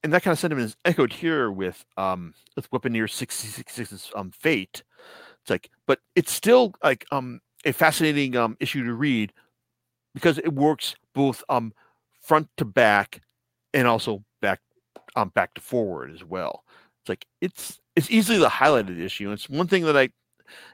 and 0.03 0.13
that 0.13 0.23
kind 0.23 0.33
of 0.33 0.39
sentiment 0.39 0.65
is 0.67 0.77
echoed 0.85 1.13
here 1.13 1.51
with 1.51 1.85
um 1.97 2.33
with 2.55 2.69
Weaponeer 2.71 3.09
666's 3.09 4.11
um 4.15 4.31
fate. 4.31 4.83
It's 5.41 5.49
like, 5.51 5.69
but 5.87 5.99
it's 6.15 6.33
still 6.33 6.73
like 6.83 7.05
um 7.11 7.41
a 7.65 7.73
fascinating 7.73 8.35
um 8.37 8.57
issue 8.59 8.85
to 8.85 8.93
read 8.93 9.33
because 10.15 10.39
it 10.39 10.53
works 10.53 10.95
both 11.13 11.43
um 11.49 11.73
front 12.19 12.49
to 12.57 12.65
back 12.65 13.21
and 13.75 13.87
also 13.87 14.23
back 14.41 14.61
um 15.15 15.29
back 15.35 15.53
to 15.53 15.61
forward 15.61 16.11
as 16.11 16.23
well. 16.23 16.63
It's 17.03 17.09
like 17.09 17.25
it's 17.41 17.79
it's 17.95 18.09
easily 18.09 18.39
the 18.39 18.49
highlighted 18.49 18.99
issue. 18.99 19.31
It's 19.31 19.47
one 19.47 19.67
thing 19.67 19.85
that 19.85 19.95
I 19.95 20.09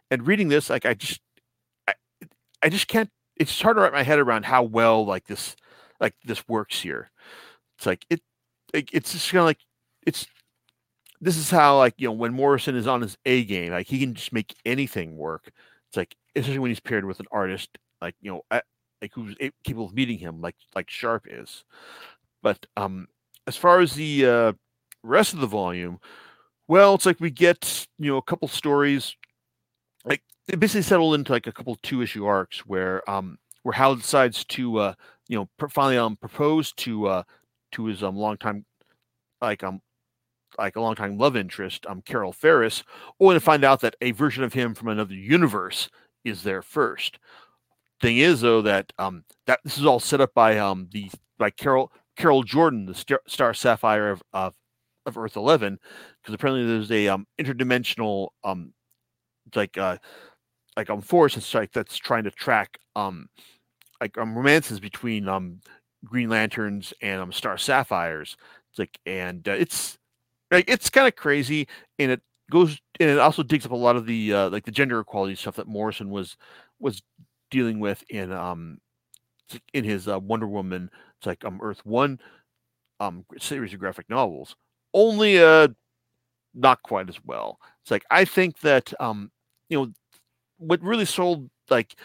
and 0.10 0.26
reading 0.26 0.48
this, 0.48 0.70
like 0.70 0.86
I 0.86 0.94
just 0.94 1.20
I, 1.90 1.94
I 2.64 2.70
just 2.70 2.88
can't 2.88 3.10
it's 3.36 3.60
hard 3.60 3.76
to 3.76 3.82
wrap 3.82 3.92
my 3.92 4.04
head 4.04 4.20
around 4.20 4.46
how 4.46 4.64
well 4.64 5.06
like 5.06 5.26
this 5.26 5.58
like 6.00 6.14
this 6.24 6.48
works 6.48 6.80
here. 6.80 7.12
It's 7.78 7.86
like 7.86 8.06
it, 8.10 8.22
it 8.74 8.90
it's 8.94 9.12
just 9.12 9.32
kind 9.32 9.40
of 9.40 9.46
like 9.46 9.60
it's 10.06 10.28
this 11.20 11.38
is 11.38 11.50
how 11.50 11.78
like 11.78 11.96
you 11.98 12.08
know 12.08 12.14
when 12.14 12.34
Morrison 12.34 12.76
is 12.76 12.88
on 12.88 13.02
his 13.02 13.18
A 13.26 13.44
game, 13.44 13.72
like 13.72 13.88
he 13.88 14.00
can 14.00 14.14
just 14.14 14.32
make 14.32 14.56
anything 14.66 15.18
work. 15.18 15.52
It's 15.90 15.98
like 15.98 16.16
especially 16.36 16.60
when 16.60 16.72
he's 16.72 16.80
paired 16.80 17.06
with 17.06 17.20
an 17.20 17.28
artist 17.32 17.78
like 18.02 18.16
you 18.22 18.32
know 18.32 18.42
like 19.02 19.14
who's 19.14 19.36
capable 19.64 19.86
of 19.88 19.94
meeting 19.94 20.18
him, 20.20 20.42
like 20.42 20.56
like 20.76 20.90
Sharp 20.90 21.28
is. 21.30 21.64
But 22.44 22.66
um, 22.78 23.08
as 23.48 23.58
far 23.58 23.80
as 23.80 23.94
the 23.96 24.26
uh, 24.26 24.54
rest 25.04 25.34
of 25.34 25.40
the 25.42 25.48
volume, 25.48 26.00
well, 26.68 26.96
it's 26.96 27.06
like 27.06 27.20
we 27.20 27.32
get 27.32 27.88
you 28.00 28.12
know 28.12 28.18
a 28.18 28.22
couple 28.24 28.48
stories, 28.48 29.16
like 30.06 30.22
they 30.48 30.56
basically 30.56 30.84
settle 30.84 31.14
into 31.14 31.32
like 31.32 31.48
a 31.48 31.52
couple 31.52 31.78
two 31.84 32.02
issue 32.02 32.26
arcs 32.26 32.60
where 32.66 33.08
um 33.10 33.38
where 33.64 33.74
Hal 33.74 33.96
decides 33.96 34.44
to 34.46 34.78
uh 34.80 34.94
you 35.28 35.38
know 35.38 35.50
finally 35.70 35.98
um 35.98 36.18
propose 36.18 36.72
to 36.74 37.08
uh 37.08 37.24
to 37.74 37.86
his 37.86 38.04
um 38.04 38.16
long 38.18 38.38
time 38.38 38.66
like 39.42 39.64
um 39.64 39.82
like 40.58 40.76
a 40.76 40.82
long 40.82 40.96
time 40.96 41.18
love 41.18 41.36
interest 41.36 41.86
um 41.88 42.02
Carol 42.04 42.34
Ferris, 42.34 42.84
only 43.20 43.36
to 43.36 43.40
find 43.40 43.64
out 43.64 43.82
that 43.82 43.96
a 44.02 44.12
version 44.12 44.44
of 44.44 44.54
him 44.54 44.74
from 44.76 44.90
another 44.90 45.16
universe 45.16 45.90
is 46.26 46.44
there 46.44 46.62
first. 46.62 47.20
Thing 48.02 48.18
is, 48.18 48.42
though, 48.42 48.62
that 48.64 48.92
um, 48.98 49.24
that 49.46 49.60
this 49.64 49.78
is 49.78 49.86
all 49.86 50.00
set 50.00 50.22
up 50.22 50.34
by 50.34 50.58
um, 50.58 50.90
the 50.92 51.12
by 51.38 51.52
Carol 51.52 51.92
Carol 52.18 52.44
Jordan, 52.44 52.86
the 52.88 52.96
Star, 52.96 53.22
Star 53.28 53.54
Sapphire 53.54 54.10
of, 54.10 54.24
of, 54.34 54.56
of 55.06 55.18
Earth 55.18 55.36
Eleven, 55.36 55.80
because 56.22 56.34
apparently 56.34 56.66
there's 56.66 56.92
a 56.92 57.08
um, 57.10 57.28
interdimensional 57.40 58.30
um, 58.44 58.74
like 59.56 59.78
uh, 59.78 59.98
like 60.78 60.90
um 60.90 61.02
force 61.02 61.36
that's 61.36 61.54
like 61.54 61.72
that's 61.74 61.98
trying 61.98 62.24
to 62.24 62.32
track 62.32 62.80
um 62.96 63.30
like 64.00 64.18
um 64.18 64.36
romances 64.36 64.80
between 64.80 65.28
um 65.28 65.60
Green 66.06 66.30
Lanterns 66.30 66.94
and 67.02 67.22
um 67.22 67.32
Star 67.32 67.58
Sapphires. 67.58 68.36
It's 68.72 68.80
like 68.80 69.00
and 69.06 69.48
uh, 69.48 69.52
it's 69.54 69.98
like 70.50 70.66
it's 70.68 70.90
kind 70.90 71.08
of 71.08 71.16
crazy, 71.16 71.68
and 72.00 72.12
it 72.12 72.22
goes 72.50 72.80
and 73.00 73.10
it 73.10 73.20
also 73.20 73.44
digs 73.44 73.66
up 73.66 73.72
a 73.72 73.76
lot 73.76 73.96
of 73.96 74.06
the 74.06 74.34
uh, 74.34 74.50
like 74.50 74.66
the 74.66 74.72
gender 74.72 75.00
equality 75.00 75.36
stuff 75.36 75.58
that 75.58 75.68
Morrison 75.68 76.10
was 76.10 76.38
was 76.80 77.02
dealing 77.52 77.80
with 77.80 78.04
in 78.10 78.32
um 78.34 78.80
in 79.74 79.84
his 79.84 80.08
uh, 80.08 80.20
Wonder 80.20 80.48
Woman. 80.48 80.90
It's 81.18 81.28
like 81.28 81.46
um 81.46 81.60
Earth 81.62 81.86
One 81.86 82.20
um 83.00 83.26
series 83.40 83.74
of 83.74 83.80
graphic 83.80 84.10
novels. 84.10 84.56
Only 84.94 85.40
uh 85.44 85.70
not 86.54 86.84
quite 86.84 87.10
as 87.10 87.20
well. 87.26 87.60
It's 87.84 87.92
like 87.92 88.06
I 88.12 88.26
think 88.26 88.60
that 88.62 88.94
um 89.02 89.32
you 89.70 89.80
know 89.80 89.94
what 90.60 90.82
really 90.84 91.06
sold 91.06 91.50
like 91.70 91.96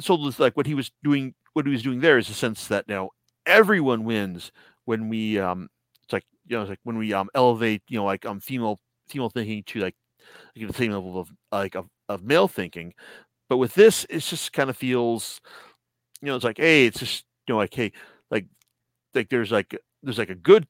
sold 0.00 0.26
us 0.26 0.38
like 0.38 0.56
what 0.56 0.66
he 0.66 0.74
was 0.74 0.90
doing 1.02 1.34
what 1.52 1.66
he 1.66 1.72
was 1.72 1.82
doing 1.82 2.00
there 2.00 2.18
is 2.18 2.28
a 2.28 2.34
sense 2.34 2.68
that 2.68 2.88
now 2.88 3.10
everyone 3.46 4.04
wins 4.04 4.52
when 4.84 5.08
we 5.08 5.38
um 5.38 5.68
it's 6.04 6.12
like 6.12 6.24
you 6.46 6.56
know 6.56 6.62
it's 6.62 6.70
like 6.70 6.78
when 6.84 6.96
we 6.96 7.12
um 7.12 7.28
elevate 7.34 7.82
you 7.88 7.98
know 7.98 8.04
like 8.04 8.24
um 8.24 8.40
female 8.40 8.78
female 9.08 9.28
thinking 9.30 9.62
to 9.64 9.80
like, 9.80 9.94
like 10.56 10.68
the 10.68 10.74
same 10.74 10.92
level 10.92 11.18
of 11.18 11.30
like 11.52 11.74
of, 11.74 11.86
of 12.08 12.22
male 12.24 12.48
thinking 12.48 12.92
but 13.50 13.58
with 13.58 13.74
this, 13.74 14.06
it 14.10 14.20
just 14.20 14.54
kind 14.54 14.70
of 14.70 14.78
feels, 14.78 15.42
you 16.22 16.28
know, 16.28 16.36
it's 16.36 16.44
like, 16.44 16.58
hey, 16.58 16.86
it's 16.86 17.00
just, 17.00 17.24
you 17.48 17.54
know, 17.54 17.58
like, 17.58 17.74
hey, 17.74 17.92
like, 18.30 18.46
like 19.14 19.28
there's 19.30 19.52
like 19.52 19.76
there's 20.02 20.18
like 20.18 20.30
a 20.30 20.34
good, 20.34 20.66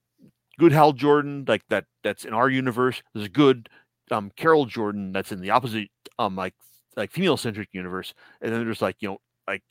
good 0.58 0.72
Hal 0.72 0.92
Jordan 0.92 1.44
like 1.48 1.62
that 1.70 1.86
that's 2.04 2.24
in 2.24 2.34
our 2.34 2.48
universe. 2.50 3.02
There's 3.14 3.26
a 3.26 3.30
good 3.30 3.68
um 4.10 4.30
Carol 4.36 4.66
Jordan 4.66 5.12
that's 5.12 5.32
in 5.32 5.40
the 5.40 5.50
opposite 5.50 5.88
um 6.18 6.36
like 6.36 6.54
like 6.96 7.12
female 7.12 7.36
centric 7.36 7.70
universe, 7.72 8.14
and 8.42 8.52
then 8.52 8.64
there's 8.64 8.82
like 8.82 8.96
you 9.00 9.10
know 9.10 9.18
like 9.48 9.62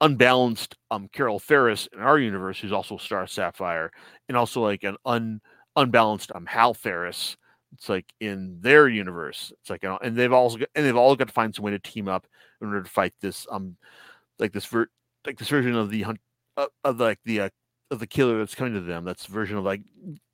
unbalanced 0.00 0.76
um 0.90 1.08
Carol 1.12 1.38
Ferris 1.38 1.88
in 1.92 2.00
our 2.00 2.18
universe, 2.18 2.58
who's 2.60 2.72
also 2.72 2.96
Star 2.96 3.26
Sapphire, 3.26 3.90
and 4.28 4.36
also 4.36 4.62
like 4.62 4.84
an 4.84 4.96
un 5.04 5.40
unbalanced 5.76 6.32
um 6.34 6.46
Hal 6.46 6.74
Ferris. 6.74 7.36
It's 7.74 7.88
like 7.88 8.12
in 8.20 8.58
their 8.60 8.88
universe. 8.88 9.52
It's 9.60 9.70
like 9.70 9.84
and 9.84 10.16
they've 10.16 10.32
also 10.32 10.58
got, 10.58 10.68
and 10.74 10.84
they've 10.84 10.96
all 10.96 11.16
got 11.16 11.28
to 11.28 11.34
find 11.34 11.54
some 11.54 11.64
way 11.64 11.70
to 11.70 11.78
team 11.78 12.08
up 12.08 12.26
in 12.60 12.68
order 12.68 12.82
to 12.82 12.90
fight 12.90 13.14
this 13.20 13.46
um 13.50 13.76
like 14.38 14.52
this 14.52 14.66
ver- 14.66 14.90
like 15.26 15.38
this 15.38 15.48
version 15.48 15.74
of 15.74 15.90
the 15.90 16.02
hunt 16.02 16.20
uh, 16.56 16.66
of 16.84 17.00
like 17.00 17.18
the 17.24 17.40
uh, 17.40 17.48
of 17.90 17.98
the 17.98 18.06
killer 18.06 18.38
that's 18.38 18.54
coming 18.54 18.74
to 18.74 18.80
them. 18.80 19.04
That's 19.04 19.26
version 19.26 19.56
of 19.56 19.64
like 19.64 19.82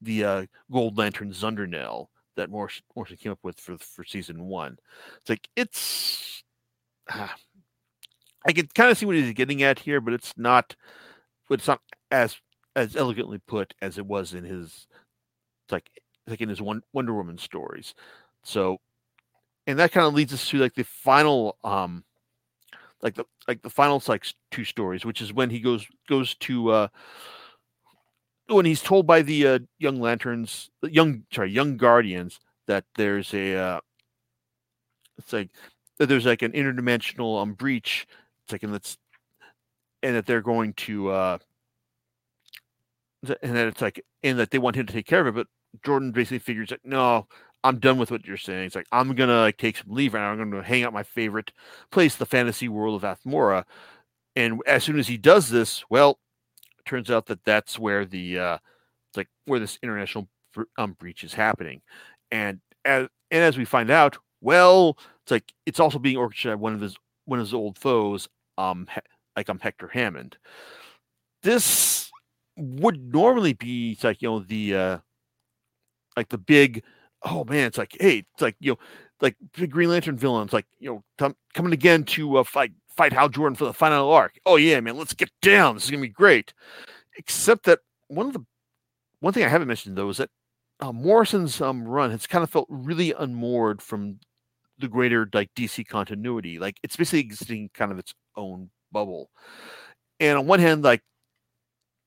the 0.01 0.25
uh, 0.25 0.47
Gold 0.71 0.99
Lantern 0.99 1.31
Zundernell 1.31 2.07
that 2.37 2.51
Morrison, 2.51 2.85
Morrison 2.95 3.17
came 3.19 3.33
up 3.33 3.41
with 3.43 3.61
for 3.61 3.77
for 3.79 4.05
season 4.05 4.45
one. 4.45 4.79
It's 5.21 5.31
like 5.31 5.49
it's. 5.57 6.43
Uh, 7.13 7.29
I 8.47 8.53
can 8.53 8.69
kind 8.75 8.91
of 8.91 8.97
see 8.97 9.07
what 9.07 9.17
he's 9.17 9.33
getting 9.35 9.63
at 9.63 9.81
here, 9.81 10.01
but 10.01 10.15
it's 10.15 10.35
not. 10.37 10.75
It's 11.51 11.67
not 11.67 11.81
as 12.11 12.37
as 12.77 12.97
elegantly 12.97 13.39
put 13.39 13.75
as 13.83 13.99
it 13.99 14.07
was 14.07 14.35
in 14.35 14.45
his. 14.45 14.87
It's 15.65 15.73
like 15.73 15.91
like 16.31 16.41
in 16.41 16.49
his 16.49 16.61
Wonder 16.61 17.15
Woman 17.15 17.39
stories. 17.39 17.95
So, 18.43 18.79
and 19.67 19.79
that 19.79 19.93
kind 19.93 20.07
of 20.07 20.15
leads 20.15 20.33
us 20.33 20.49
to 20.49 20.59
like 20.59 20.75
the 20.75 20.85
final 20.85 21.57
um 21.65 22.05
like 23.03 23.15
the 23.15 23.25
like 23.47 23.63
the 23.63 23.71
final 23.71 24.03
like 24.09 24.27
two 24.51 24.65
stories, 24.65 25.05
which 25.05 25.21
is 25.21 25.33
when 25.33 25.51
he 25.51 25.61
goes 25.61 25.87
goes 26.09 26.35
to 26.37 26.71
uh 26.71 26.89
when 28.49 28.65
he's 28.65 28.83
told 28.83 29.07
by 29.07 29.23
the 29.23 29.47
uh, 29.47 29.59
young 29.79 30.01
lanterns, 30.01 30.71
young 30.83 31.25
sorry, 31.33 31.51
young 31.51 31.77
guardians 31.77 32.41
that 32.67 32.85
there's 32.97 33.33
a 33.35 33.57
uh, 33.57 33.81
it's 35.19 35.33
like 35.33 35.51
that 35.99 36.07
there's 36.07 36.27
like 36.27 36.43
an 36.43 36.53
interdimensional 36.53 37.41
um 37.41 37.53
breach. 37.53 38.07
It's 38.45 38.53
like 38.53 38.63
and 38.63 38.73
that's 38.73 38.97
and 40.03 40.17
that 40.17 40.27
they're 40.27 40.41
going 40.41 40.73
to 40.75 41.11
uh 41.11 41.39
and 43.43 43.57
that 43.57 43.67
it's 43.67 43.83
like 43.83 44.05
and 44.23 44.39
that 44.39 44.51
they 44.51 44.59
want 44.59 44.77
him 44.77 44.87
to 44.87 44.93
take 44.93 45.07
care 45.07 45.21
of 45.21 45.27
it, 45.27 45.35
but 45.35 45.47
Jordan 45.85 46.13
basically 46.13 46.39
figures 46.39 46.71
that 46.71 46.81
no, 46.85 47.27
I'm 47.65 47.79
done 47.79 47.99
with 47.99 48.11
what 48.11 48.27
you're 48.27 48.37
saying. 48.37 48.67
It's 48.67 48.75
like 48.75 48.87
I'm 48.93 49.15
gonna 49.15 49.41
like 49.41 49.59
take 49.59 49.77
some 49.77 49.93
leave 49.93 50.15
and 50.15 50.23
I'm 50.23 50.39
gonna 50.51 50.63
hang 50.63 50.85
out 50.85 50.93
my 50.93 51.03
favorite 51.03 51.53
place, 51.91 52.17
the 52.17 52.27
fantasy 52.27 52.69
world 52.69 53.03
of 53.03 53.19
Athmora. 53.19 53.65
And 54.37 54.61
as 54.67 54.85
soon 54.85 54.99
as 54.99 55.09
he 55.09 55.17
does 55.17 55.49
this, 55.49 55.85
well, 55.91 56.19
turns 56.87 57.11
out 57.11 57.27
that 57.27 57.45
that's 57.45 57.79
where 57.79 58.05
the 58.05 58.39
uh, 58.39 58.59
like 59.17 59.29
where 59.47 59.61
this 59.61 59.79
international 59.83 60.29
um, 60.79 60.93
breach 60.93 61.25
is 61.25 61.35
happening. 61.35 61.83
And 62.31 62.61
as 62.85 63.09
and 63.31 63.43
as 63.43 63.59
we 63.59 63.65
find 63.65 63.91
out, 63.91 64.17
well, 64.41 64.97
it's 65.23 65.31
like 65.31 65.53
it's 65.67 65.81
also 65.81 65.99
being 65.99 66.17
orchestrated 66.17 66.59
by 66.59 66.63
one 66.63 66.75
of 66.75 66.81
his 66.81 66.97
one 67.25 67.39
of 67.41 67.47
his 67.47 67.55
old 67.55 67.79
foes, 67.79 68.29
um, 68.57 68.87
like 69.37 69.51
um 69.51 69.59
Hector 69.59 69.89
Hammond. 69.89 70.37
This 71.43 72.11
would 72.57 73.13
normally 73.13 73.53
be 73.53 73.99
like 74.03 74.23
you 74.23 74.29
know 74.29 74.41
the 74.41 74.75
uh 74.75 74.99
like 76.19 76.29
the 76.29 76.39
big 76.39 76.83
oh 77.23 77.45
man, 77.45 77.67
it's 77.67 77.79
like, 77.79 77.97
hey, 78.01 78.25
it's 78.33 78.43
like 78.43 78.57
you 78.61 78.73
know, 78.73 78.79
like 79.21 79.37
Green 79.71 79.91
Lantern 79.91 80.17
villains, 80.17 80.53
like 80.53 80.67
you 80.79 81.03
know, 81.19 81.33
coming 81.55 81.73
again 81.73 82.05
to 82.05 82.39
uh, 82.39 82.45
fight 82.45 82.73
fight 82.97 83.13
Hal 83.13 83.29
Jordan 83.29 83.57
for 83.57 83.65
the 83.65 83.73
final 83.73 84.11
arc. 84.11 84.39
Oh 84.47 84.57
yeah, 84.57 84.81
man, 84.81 84.97
let's 84.97 85.15
get 85.15 85.31
down. 85.43 85.75
This 85.75 85.85
is 85.85 85.91
gonna 85.91 86.03
be 86.03 86.09
great. 86.09 86.53
Except 87.17 87.65
that 87.65 87.81
one 88.09 88.27
of 88.27 88.33
the 88.33 88.45
one 89.21 89.33
thing 89.33 89.45
I 89.45 89.49
haven't 89.49 89.69
mentioned 89.69 89.97
though 89.97 90.09
is 90.09 90.19
that 90.19 90.31
uh, 90.81 90.93
Morrison's 90.93 91.61
um, 91.61 91.85
run 91.87 92.11
has 92.11 92.27
kind 92.27 92.45
of 92.45 92.51
felt 92.51 92.67
really 92.69 93.13
unmoored 93.13 93.83
from 93.83 94.19
the 94.79 94.89
greater 94.89 95.29
like 95.33 95.53
DC 95.55 95.87
continuity. 95.87 96.59
Like 96.59 96.79
it's 96.83 96.97
basically 96.97 97.21
existing 97.21 97.71
kind 97.75 97.91
of 97.93 97.99
its 97.99 98.15
own 98.37 98.71
bubble. 98.93 99.31
And 100.21 100.39
on 100.39 100.47
one 100.47 100.61
hand, 100.61 100.83
like 100.83 101.03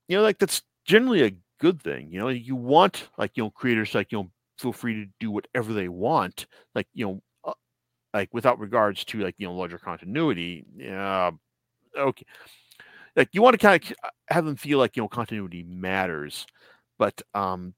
you 0.07 0.17
know, 0.17 0.23
like 0.23 0.39
that's 0.39 0.61
generally 0.85 1.23
a 1.23 1.31
good 1.61 1.81
thing. 1.81 2.11
You 2.11 2.19
know, 2.19 2.29
you 2.29 2.55
want 2.55 3.09
like 3.17 3.33
you 3.35 3.43
know 3.43 3.51
creators 3.51 3.95
like 3.95 4.11
you 4.11 4.19
know 4.19 4.31
feel 4.59 4.73
free 4.73 5.05
to 5.05 5.11
do 5.19 5.31
whatever 5.31 5.73
they 5.73 5.89
want, 5.89 6.47
like 6.75 6.87
you 6.93 7.05
know, 7.05 7.21
uh, 7.45 7.53
like 8.13 8.29
without 8.33 8.59
regards 8.59 9.05
to 9.05 9.19
like 9.19 9.35
you 9.39 9.47
know 9.47 9.55
larger 9.55 9.79
continuity. 9.79 10.65
Yeah, 10.75 11.31
okay. 11.97 12.25
Like 13.15 13.29
you 13.33 13.41
want 13.41 13.53
to 13.55 13.59
kind 13.59 13.83
of 13.83 13.91
uh, 14.03 14.09
have 14.29 14.45
them 14.45 14.55
feel 14.57 14.79
like 14.79 14.95
you 14.97 15.03
know 15.03 15.09
continuity 15.09 15.63
matters, 15.63 16.45
but 16.99 17.21
um, 17.33 17.75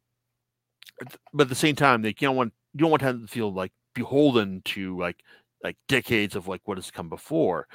but 1.33 1.43
at 1.43 1.49
the 1.49 1.55
same 1.55 1.75
time, 1.75 2.01
they 2.01 2.13
don't 2.13 2.35
want 2.35 2.53
you 2.73 2.79
don't 2.79 2.91
want 2.91 3.01
to 3.01 3.07
them 3.07 3.27
feel 3.27 3.51
like 3.53 3.71
beholden 3.95 4.61
to 4.65 4.97
like 4.97 5.17
like 5.63 5.77
decades 5.87 6.35
of 6.35 6.47
like 6.47 6.61
what 6.65 6.77
has 6.77 6.91
come 6.91 7.09
before. 7.09 7.67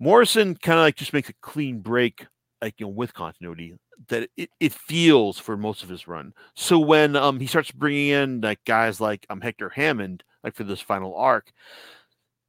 Morrison 0.00 0.54
kind 0.56 0.78
of 0.78 0.84
like 0.84 0.96
just 0.96 1.12
makes 1.12 1.28
a 1.28 1.34
clean 1.42 1.80
break, 1.80 2.26
like 2.60 2.74
you 2.78 2.86
know, 2.86 2.90
with 2.90 3.14
continuity 3.14 3.74
that 4.08 4.28
it, 4.36 4.50
it 4.60 4.72
feels 4.72 5.38
for 5.38 5.56
most 5.56 5.82
of 5.82 5.88
his 5.88 6.06
run. 6.08 6.32
So 6.54 6.78
when 6.78 7.16
um 7.16 7.40
he 7.40 7.46
starts 7.46 7.70
bringing 7.70 8.08
in 8.08 8.40
like 8.40 8.64
guys 8.64 9.00
like 9.00 9.26
um 9.30 9.40
Hector 9.40 9.70
Hammond 9.70 10.24
like 10.44 10.54
for 10.54 10.64
this 10.64 10.80
final 10.80 11.14
arc, 11.14 11.52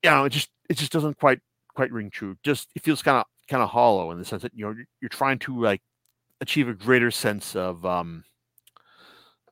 you 0.04 0.10
know, 0.10 0.26
it 0.26 0.30
just 0.30 0.50
it 0.70 0.78
just 0.78 0.92
doesn't 0.92 1.20
quite 1.20 1.40
quite 1.74 1.92
ring 1.92 2.10
true. 2.10 2.38
Just 2.44 2.70
it 2.76 2.84
feels 2.84 3.02
kind 3.02 3.18
of 3.18 3.26
kind 3.48 3.64
of 3.64 3.70
hollow 3.70 4.12
in 4.12 4.20
the 4.20 4.26
sense 4.26 4.44
that 4.44 4.54
you 4.54 4.66
know 4.66 4.76
you're, 5.02 5.10
trying 5.10 5.40
to 5.40 5.60
like 5.62 5.82
achieve 6.42 6.68
a 6.70 6.74
greater 6.74 7.12
sense 7.12 7.56
of 7.56 7.86
um 7.86 8.24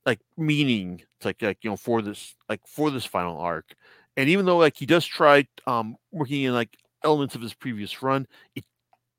like 0.06 0.20
meaning. 0.38 1.02
It's 1.18 1.26
like 1.26 1.42
like 1.42 1.60
you 1.64 1.70
know 1.70 1.78
for 1.78 2.02
this 2.02 2.36
like 2.50 2.62
for 2.68 2.92
this 2.92 3.06
final 3.06 3.38
arc, 3.38 3.76
and 4.16 4.30
even 4.30 4.46
though 4.46 4.58
like 4.58 4.78
he 4.78 4.86
does 4.86 5.06
try 5.06 5.48
um 5.66 5.98
working 6.12 6.44
in 6.44 6.54
like 6.54 6.78
elements 7.04 7.36
of 7.36 7.42
his 7.42 7.54
previous 7.54 8.02
run, 8.04 8.28
it 8.56 8.64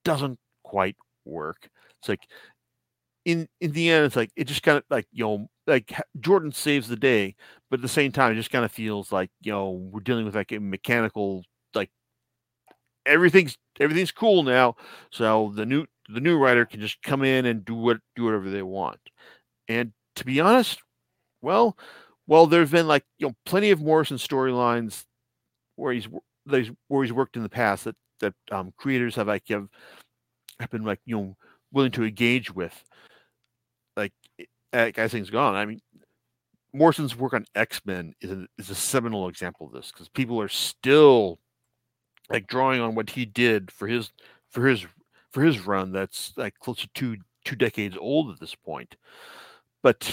doesn't 0.05 0.39
quite 0.63 0.97
work. 1.29 1.69
It's 2.01 2.09
like 2.09 2.27
in 3.25 3.49
in 3.61 3.73
the 3.73 3.91
end, 3.91 4.07
it's 4.07 4.17
like 4.17 4.31
it 4.37 4.45
just 4.45 4.63
kind 4.63 4.79
of 4.79 4.85
like 4.91 5.07
you 5.13 5.25
know, 5.25 5.49
like 5.67 5.93
Jordan 6.21 6.53
saves 6.53 6.89
the 6.89 6.97
day, 6.97 7.35
but 7.71 7.79
at 7.81 7.83
the 7.83 7.89
same 7.89 8.13
time, 8.13 8.33
it 8.33 8.37
just 8.37 8.51
kind 8.51 8.65
of 8.65 8.73
feels 8.73 9.13
like 9.13 9.31
you 9.43 9.53
know 9.53 9.71
we're 9.71 10.01
dealing 10.01 10.25
with 10.25 10.35
like 10.37 10.53
a 10.53 10.59
mechanical 10.61 11.45
like 11.75 11.91
everything's 13.07 13.57
everything's 13.81 14.13
cool 14.13 14.43
now, 14.43 14.77
so 15.11 15.53
the 15.55 15.67
new 15.67 15.87
the 16.09 16.21
new 16.21 16.39
writer 16.39 16.65
can 16.65 16.81
just 16.81 17.03
come 17.03 17.23
in 17.23 17.47
and 17.47 17.65
do 17.65 17.75
what 17.75 17.99
do 18.17 18.25
whatever 18.25 18.51
they 18.51 18.63
want. 18.63 19.01
And 19.69 19.93
to 20.17 20.25
be 20.25 20.41
honest, 20.41 20.81
well, 21.43 21.77
well, 22.27 22.47
there's 22.47 22.71
been 22.71 22.89
like 22.89 23.05
you 23.19 23.29
know 23.29 23.35
plenty 23.45 23.71
of 23.71 23.81
Morrison 23.81 24.17
storylines 24.17 25.05
where 25.77 25.93
he's 25.93 26.09
where 26.89 27.05
he's 27.05 27.13
worked 27.13 27.37
in 27.37 27.43
the 27.43 27.49
past 27.49 27.85
that 27.85 27.97
that 28.21 28.35
um, 28.51 28.73
creators 28.77 29.15
have 29.17 29.29
like 29.29 29.45
have, 29.49 29.69
have 30.61 30.71
been 30.71 30.85
like 30.85 31.01
you 31.05 31.17
know 31.17 31.37
willing 31.73 31.93
to 31.93 32.05
engage 32.05 32.55
with 32.55 32.83
like 33.97 34.13
as 34.73 35.13
things 35.13 35.31
go 35.31 35.41
on. 35.41 35.55
I 35.55 35.65
mean, 35.65 35.81
Morrison's 36.73 37.17
work 37.17 37.35
on 37.35 37.45
X 37.55 37.81
Men 37.85 38.15
is 38.21 38.31
a, 38.31 38.47
is 38.59 38.71
a 38.71 38.75
seminal 38.75 39.29
example 39.29 39.67
of 39.67 39.73
this 39.73 39.91
because 39.91 40.09
people 40.09 40.41
are 40.41 40.49
still 40.49 41.39
like 42.31 42.47
drawing 42.47 42.81
on 42.81 42.95
what 42.95 43.11
he 43.11 43.25
did 43.25 43.71
for 43.71 43.89
his 43.89 44.13
for 44.51 44.67
his 44.67 44.87
for 45.31 45.43
his 45.43 45.67
run. 45.67 45.93
That's 45.93 46.33
like 46.37 46.59
close 46.59 46.79
to 46.79 46.89
two 46.95 47.17
two 47.45 47.57
decades 47.57 47.97
old 47.99 48.31
at 48.31 48.41
this 48.41 48.55
point. 48.55 48.97
But 49.83 50.13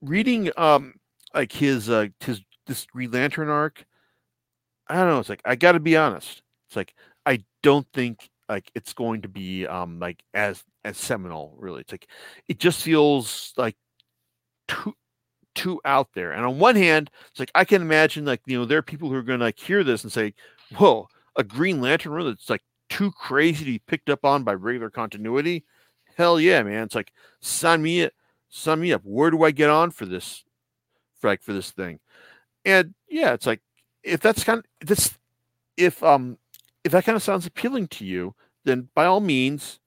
reading 0.00 0.50
um 0.56 0.94
like 1.34 1.52
his 1.52 1.88
uh 1.88 2.08
his 2.20 2.42
this 2.66 2.86
Green 2.86 3.10
Lantern 3.10 3.48
arc, 3.48 3.84
I 4.88 4.96
don't 4.96 5.08
know. 5.08 5.18
It's 5.18 5.28
like 5.28 5.42
I 5.44 5.56
got 5.56 5.72
to 5.72 5.80
be 5.80 5.96
honest. 5.96 6.42
It's 6.68 6.76
like 6.76 6.94
I 7.24 7.44
don't 7.62 7.86
think 7.94 8.28
like 8.52 8.70
it's 8.74 8.92
going 8.92 9.22
to 9.22 9.28
be 9.28 9.66
um 9.66 9.98
like 9.98 10.22
as 10.34 10.62
as 10.84 10.98
seminal 10.98 11.54
really. 11.58 11.80
It's 11.80 11.92
like 11.92 12.08
it 12.48 12.58
just 12.58 12.82
feels 12.82 13.52
like 13.56 13.76
too 14.68 14.94
too 15.54 15.80
out 15.84 16.08
there. 16.14 16.32
And 16.32 16.44
on 16.44 16.58
one 16.58 16.76
hand 16.76 17.10
it's 17.30 17.40
like 17.40 17.50
i 17.54 17.64
can 17.64 17.82
imagine 17.82 18.24
like 18.24 18.42
you 18.46 18.58
know 18.58 18.64
there 18.64 18.78
are 18.78 18.82
people 18.82 19.08
who 19.08 19.16
are 19.16 19.22
going 19.22 19.40
to 19.40 19.44
like 19.46 19.58
hear 19.58 19.82
this 19.82 20.02
and 20.04 20.12
say 20.12 20.34
whoa 20.76 21.08
a 21.36 21.44
green 21.44 21.80
lantern 21.80 22.12
run 22.12 22.26
that's 22.26 22.50
like 22.50 22.62
too 22.88 23.10
crazy 23.12 23.64
to 23.64 23.70
be 23.72 23.78
picked 23.78 24.10
up 24.10 24.24
on 24.24 24.44
by 24.44 24.52
regular 24.54 24.90
continuity? 24.90 25.64
Hell 26.16 26.38
yeah 26.38 26.62
man. 26.62 26.84
It's 26.84 26.94
like 26.94 27.12
sign 27.40 27.82
me 27.82 28.04
up 28.04 28.12
sign 28.50 28.80
me 28.80 28.92
up. 28.92 29.00
Where 29.02 29.30
do 29.30 29.42
i 29.44 29.50
get 29.50 29.70
on 29.70 29.90
for 29.90 30.04
this 30.04 30.44
for 31.20 31.28
like 31.30 31.42
for 31.42 31.54
this 31.54 31.70
thing? 31.70 32.00
And 32.66 32.94
yeah 33.08 33.32
it's 33.32 33.46
like 33.46 33.62
if 34.02 34.20
that's 34.20 34.44
kind 34.44 34.58
of 34.58 34.86
this 34.86 35.16
if 35.76 36.02
um 36.02 36.36
if 36.84 36.92
that 36.92 37.04
kind 37.04 37.16
of 37.16 37.22
sounds 37.22 37.46
appealing 37.46 37.88
to 37.88 38.04
you 38.04 38.34
then 38.64 38.88
by 38.94 39.06
all 39.06 39.20
means 39.20 39.80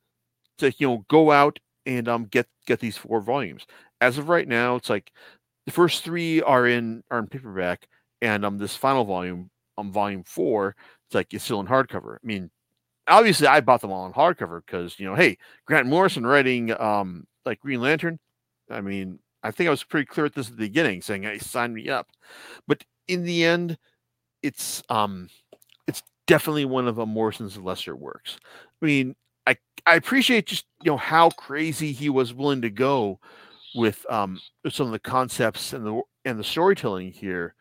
to 0.60 0.72
you 0.78 0.88
know 0.88 1.06
go 1.10 1.32
out 1.32 1.60
and 1.86 2.08
um 2.08 2.26
get 2.26 2.48
get 2.68 2.80
these 2.80 2.98
four 2.98 3.22
volumes. 3.22 3.66
As 4.02 4.18
of 4.18 4.30
right 4.30 4.48
now, 4.48 4.76
it's 4.76 4.90
like 4.90 5.12
the 5.66 5.72
first 5.72 6.04
three 6.04 6.42
are 6.42 6.68
in 6.68 7.04
are 7.12 7.20
in 7.20 7.28
paperback, 7.28 7.88
and 8.22 8.46
um 8.46 8.58
this 8.58 8.76
final 8.76 9.06
volume, 9.06 9.50
um 9.78 9.92
volume 9.92 10.24
four, 10.24 10.76
it's 11.08 11.16
like 11.16 11.34
it's 11.34 11.44
still 11.44 11.60
in 11.60 11.68
hardcover. 11.68 12.16
I 12.16 12.28
mean, 12.28 12.52
obviously 13.08 13.48
I 13.48 13.62
bought 13.62 13.82
them 13.82 13.92
all 13.92 14.06
in 14.08 14.14
hardcover 14.14 14.62
because 14.66 15.00
you 15.00 15.06
know, 15.06 15.16
hey, 15.16 15.38
Grant 15.66 15.88
Morrison 15.88 16.26
writing 16.26 16.80
um 16.80 17.26
like 17.46 17.60
Green 17.62 17.82
Lantern. 17.82 18.20
I 18.70 18.82
mean, 18.82 19.20
I 19.44 19.52
think 19.52 19.68
I 19.68 19.72
was 19.72 19.84
pretty 19.84 20.06
clear 20.08 20.26
at 20.28 20.34
this 20.36 20.48
at 20.50 20.54
the 20.58 20.68
beginning, 20.68 21.02
saying, 21.02 21.24
"Hey, 21.24 21.38
sign 21.40 21.74
me 21.74 21.90
up." 21.90 22.10
But 22.68 22.84
in 23.08 23.24
the 23.24 23.44
end, 23.46 23.78
it's 24.44 24.84
um 24.90 25.30
definitely 26.28 26.66
one 26.66 26.88
of 26.88 26.98
Morrison's 27.08 27.58
lesser 27.58 27.96
works. 27.96 28.38
I 28.82 28.86
mean, 28.86 29.16
I 29.48 29.58
I 29.86 29.96
appreciate 29.96 30.48
just 30.48 30.66
you 30.84 30.92
know 30.92 30.98
how 30.98 31.30
crazy 31.32 31.92
he 31.92 32.10
was 32.10 32.34
willing 32.34 32.62
to 32.62 32.70
go 32.70 33.20
with 33.76 34.06
um 34.10 34.40
some 34.70 34.88
of 34.88 34.92
the 34.92 35.00
concepts 35.00 35.74
and 35.74 35.86
the 35.86 36.02
and 36.24 36.40
the 36.40 36.44
storytelling 36.44 37.12
here. 37.12 37.56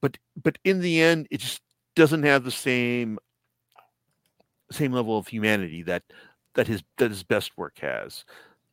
But 0.00 0.18
but 0.42 0.58
in 0.64 0.80
the 0.80 1.00
end, 1.00 1.28
it 1.30 1.38
just 1.38 1.62
doesn't 1.94 2.22
have 2.22 2.44
the 2.44 2.50
same 2.50 3.18
same 4.70 4.92
level 4.92 5.16
of 5.16 5.28
humanity 5.28 5.82
that 5.84 6.02
that 6.54 6.66
his 6.66 6.82
that 6.98 7.10
his 7.10 7.22
best 7.22 7.56
work 7.56 7.78
has. 7.78 8.24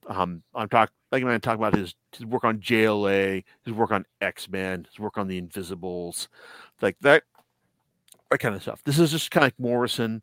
Um, 0.08 0.44
I'm 0.54 0.70
talking 0.70 0.94
like 1.12 1.24
I'm 1.24 1.42
talking 1.42 1.60
about 1.60 1.76
his 1.76 1.96
his 2.12 2.26
work 2.26 2.44
on 2.44 2.60
JLA, 2.60 3.44
his 3.64 3.74
work 3.74 3.92
on 3.92 4.06
X 4.22 4.50
Men, 4.50 4.86
his 4.90 5.00
work 5.00 5.18
on 5.18 5.28
the 5.28 5.38
Invisibles, 5.38 6.28
like 6.82 6.98
that 7.02 7.24
that 8.32 8.40
kind 8.40 8.56
of 8.56 8.62
stuff. 8.62 8.82
This 8.86 9.00
is 9.00 9.12
just 9.12 9.32
kind 9.32 9.44
of 9.44 9.48
like 9.48 9.60
Morrison, 9.60 10.22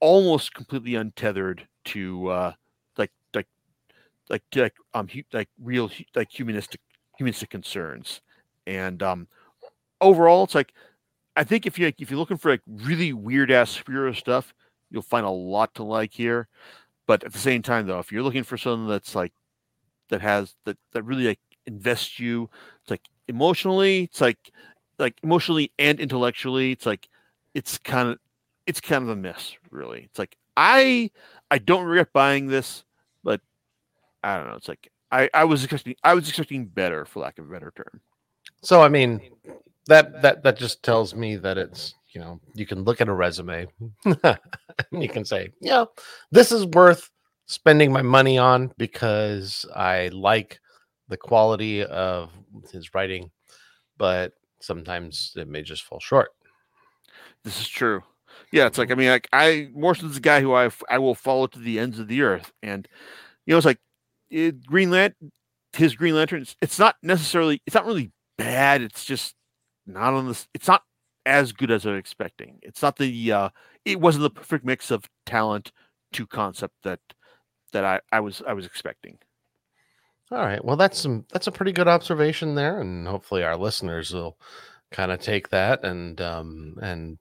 almost 0.00 0.54
completely 0.54 0.94
untethered 0.94 1.66
to 1.86 2.28
uh, 2.28 2.52
like 2.98 3.10
like 3.34 3.46
like 4.28 4.42
like 4.54 4.74
um 4.94 5.08
like 5.32 5.48
real 5.60 5.90
like 6.14 6.30
humanistic 6.30 6.80
humanistic 7.18 7.50
concerns, 7.50 8.20
and 8.66 9.02
um 9.02 9.28
overall 10.00 10.44
it's 10.44 10.54
like 10.54 10.72
I 11.36 11.44
think 11.44 11.66
if 11.66 11.78
you 11.78 11.86
like, 11.86 12.00
if 12.00 12.10
you're 12.10 12.18
looking 12.18 12.36
for 12.36 12.50
like 12.50 12.62
really 12.66 13.12
weird 13.12 13.50
ass 13.50 13.76
superhero 13.76 14.14
stuff, 14.14 14.54
you'll 14.90 15.02
find 15.02 15.24
a 15.26 15.30
lot 15.30 15.74
to 15.74 15.82
like 15.82 16.12
here. 16.12 16.48
But 17.06 17.24
at 17.24 17.32
the 17.32 17.38
same 17.38 17.62
time, 17.62 17.86
though, 17.86 17.98
if 17.98 18.12
you're 18.12 18.22
looking 18.22 18.44
for 18.44 18.58
something 18.58 18.86
that's 18.88 19.14
like 19.14 19.32
that 20.10 20.20
has 20.20 20.54
that 20.64 20.76
that 20.92 21.04
really 21.04 21.26
like 21.26 21.40
invests 21.66 22.18
you, 22.20 22.50
it's 22.82 22.90
like 22.90 23.02
emotionally, 23.28 24.04
it's 24.04 24.20
like 24.20 24.38
like 24.98 25.18
emotionally 25.22 25.72
and 25.78 26.00
intellectually, 26.00 26.72
it's 26.72 26.86
like 26.86 27.08
it's 27.54 27.78
kind 27.78 28.10
of 28.10 28.18
it's 28.66 28.80
kind 28.80 29.02
of 29.02 29.10
a 29.10 29.16
mess, 29.16 29.54
really. 29.70 30.02
It's 30.04 30.18
like 30.18 30.36
I 30.56 31.10
I 31.50 31.58
don't 31.58 31.84
regret 31.84 32.12
buying 32.12 32.46
this, 32.46 32.84
but 33.22 33.40
I 34.22 34.36
don't 34.36 34.48
know. 34.48 34.56
It's 34.56 34.68
like 34.68 34.90
I 35.10 35.28
I 35.34 35.44
was 35.44 35.64
expecting 35.64 35.96
I 36.04 36.14
was 36.14 36.28
expecting 36.28 36.66
better, 36.66 37.04
for 37.04 37.20
lack 37.20 37.38
of 37.38 37.48
a 37.48 37.52
better 37.52 37.72
term. 37.76 38.00
So 38.62 38.82
I 38.82 38.88
mean, 38.88 39.20
that 39.86 40.22
that 40.22 40.42
that 40.42 40.56
just 40.56 40.82
tells 40.82 41.14
me 41.14 41.36
that 41.36 41.58
it's 41.58 41.94
you 42.14 42.20
know 42.20 42.40
you 42.54 42.66
can 42.66 42.84
look 42.84 43.00
at 43.00 43.08
a 43.08 43.12
resume, 43.12 43.66
you 44.92 45.08
can 45.08 45.24
say, 45.24 45.50
yeah, 45.60 45.84
this 46.30 46.52
is 46.52 46.66
worth 46.66 47.10
spending 47.46 47.92
my 47.92 48.02
money 48.02 48.38
on 48.38 48.72
because 48.78 49.66
I 49.74 50.08
like 50.08 50.60
the 51.08 51.16
quality 51.16 51.84
of 51.84 52.30
his 52.70 52.94
writing, 52.94 53.30
but 53.98 54.32
sometimes 54.60 55.32
it 55.36 55.48
may 55.48 55.62
just 55.62 55.82
fall 55.82 56.00
short. 56.00 56.30
This 57.44 57.60
is 57.60 57.68
true. 57.68 58.02
Yeah, 58.52 58.66
it's 58.66 58.78
like 58.78 58.90
I 58.90 58.94
mean, 58.94 59.08
like 59.08 59.28
I 59.32 59.68
Morrison's 59.74 60.16
a 60.16 60.20
guy 60.20 60.40
who 60.40 60.54
I 60.54 60.70
I 60.88 60.98
will 60.98 61.14
follow 61.14 61.46
to 61.48 61.58
the 61.58 61.78
ends 61.78 61.98
of 61.98 62.08
the 62.08 62.22
earth, 62.22 62.52
and 62.62 62.86
you 63.46 63.52
know, 63.52 63.58
it's 63.58 63.66
like 63.66 63.80
it, 64.30 64.64
Green 64.66 64.90
Lantern, 64.90 65.32
his 65.72 65.94
Green 65.94 66.14
Lantern. 66.14 66.42
It's, 66.42 66.56
it's 66.60 66.78
not 66.78 66.96
necessarily, 67.02 67.62
it's 67.66 67.74
not 67.74 67.86
really 67.86 68.10
bad. 68.38 68.82
It's 68.82 69.04
just 69.04 69.34
not 69.86 70.14
on 70.14 70.28
this. 70.28 70.48
It's 70.54 70.68
not 70.68 70.82
as 71.26 71.52
good 71.52 71.70
as 71.70 71.86
I'm 71.86 71.96
expecting. 71.96 72.58
It's 72.62 72.82
not 72.82 72.96
the, 72.96 73.32
uh, 73.32 73.48
it 73.84 74.00
wasn't 74.00 74.22
the 74.22 74.30
perfect 74.30 74.64
mix 74.64 74.90
of 74.90 75.08
talent 75.26 75.72
to 76.12 76.26
concept 76.26 76.74
that 76.84 77.00
that 77.72 77.84
I 77.84 78.00
I 78.12 78.20
was 78.20 78.42
I 78.46 78.52
was 78.52 78.66
expecting. 78.66 79.18
All 80.30 80.38
right. 80.38 80.62
Well, 80.64 80.76
that's 80.76 80.98
some 81.00 81.24
that's 81.32 81.46
a 81.46 81.52
pretty 81.52 81.72
good 81.72 81.88
observation 81.88 82.54
there, 82.54 82.80
and 82.80 83.08
hopefully 83.08 83.42
our 83.42 83.56
listeners 83.56 84.12
will 84.12 84.36
kind 84.92 85.10
of 85.10 85.20
take 85.20 85.48
that 85.50 85.84
and 85.84 86.20
um 86.20 86.76
and 86.82 87.18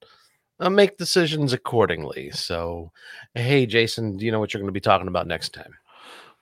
uh, 0.61 0.69
make 0.69 0.97
decisions 0.97 1.53
accordingly. 1.53 2.29
So, 2.31 2.91
hey, 3.33 3.65
Jason, 3.65 4.15
do 4.17 4.25
you 4.25 4.31
know 4.31 4.39
what 4.39 4.53
you're 4.53 4.61
going 4.61 4.67
to 4.67 4.73
be 4.73 4.79
talking 4.79 5.07
about 5.07 5.27
next 5.27 5.53
time? 5.53 5.73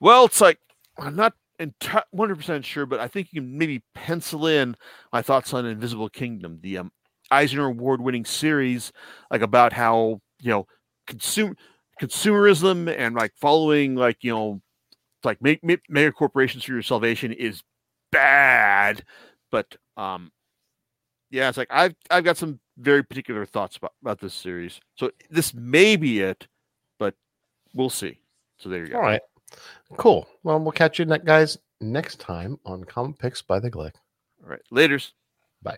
Well, 0.02 0.26
it's 0.26 0.42
like 0.42 0.60
I'm 0.98 1.16
not 1.16 1.34
100% 1.60 2.64
sure, 2.64 2.86
but 2.86 3.00
I 3.00 3.08
think 3.08 3.30
you 3.32 3.42
can 3.42 3.58
maybe 3.58 3.84
pencil 3.96 4.48
in 4.48 4.76
my 5.12 5.22
thoughts 5.22 5.54
on 5.54 5.66
Invisible 5.66 6.10
Kingdom, 6.10 6.60
the 6.62 6.80
um, 6.80 6.92
Eisner 7.32 7.66
Award 7.66 8.02
winning 8.02 8.26
series, 8.26 8.92
like 9.32 9.42
about 9.42 9.74
how, 9.74 10.22
you 10.42 10.52
know, 10.52 10.68
consumer 11.08 11.56
consumerism 12.02 12.94
and 12.98 13.14
like 13.16 13.34
following 13.36 13.96
like, 13.96 14.18
you 14.22 14.32
know, 14.32 14.62
like 15.26 15.42
make, 15.42 15.62
make 15.64 15.82
mega 15.90 16.14
corporations 16.14 16.64
for 16.64 16.72
your 16.72 16.82
salvation 16.82 17.34
is 17.34 17.62
bad. 18.12 19.04
But 19.52 19.76
um 19.98 20.32
yeah, 21.30 21.50
it's 21.50 21.58
like 21.58 21.68
I've 21.70 21.96
I've 22.10 22.24
got 22.24 22.38
some 22.38 22.60
very 22.78 23.04
particular 23.04 23.46
thoughts 23.46 23.78
about, 23.78 23.94
about 24.02 24.20
this 24.20 24.34
series. 24.34 24.80
So 24.96 25.12
this 25.30 25.54
may 25.54 25.96
be 25.96 26.22
it, 26.22 26.48
but 26.98 27.16
we'll 27.74 27.90
see. 27.90 28.20
So 28.58 28.70
there 28.70 28.82
you 28.82 28.92
go. 28.92 28.98
All 28.98 29.04
right. 29.04 29.22
Cool. 29.98 30.28
Well, 30.44 30.60
we'll 30.60 30.72
catch 30.72 31.00
you 31.00 31.06
guys 31.06 31.58
next 31.82 32.20
time 32.20 32.60
on 32.66 32.84
Comic 32.84 33.18
Picks 33.20 33.42
by 33.42 33.60
the 33.60 33.72
Glick. 33.72 33.94
All 34.44 34.50
right. 34.50 34.62
Laters. 34.72 35.12
Bye. 35.62 35.78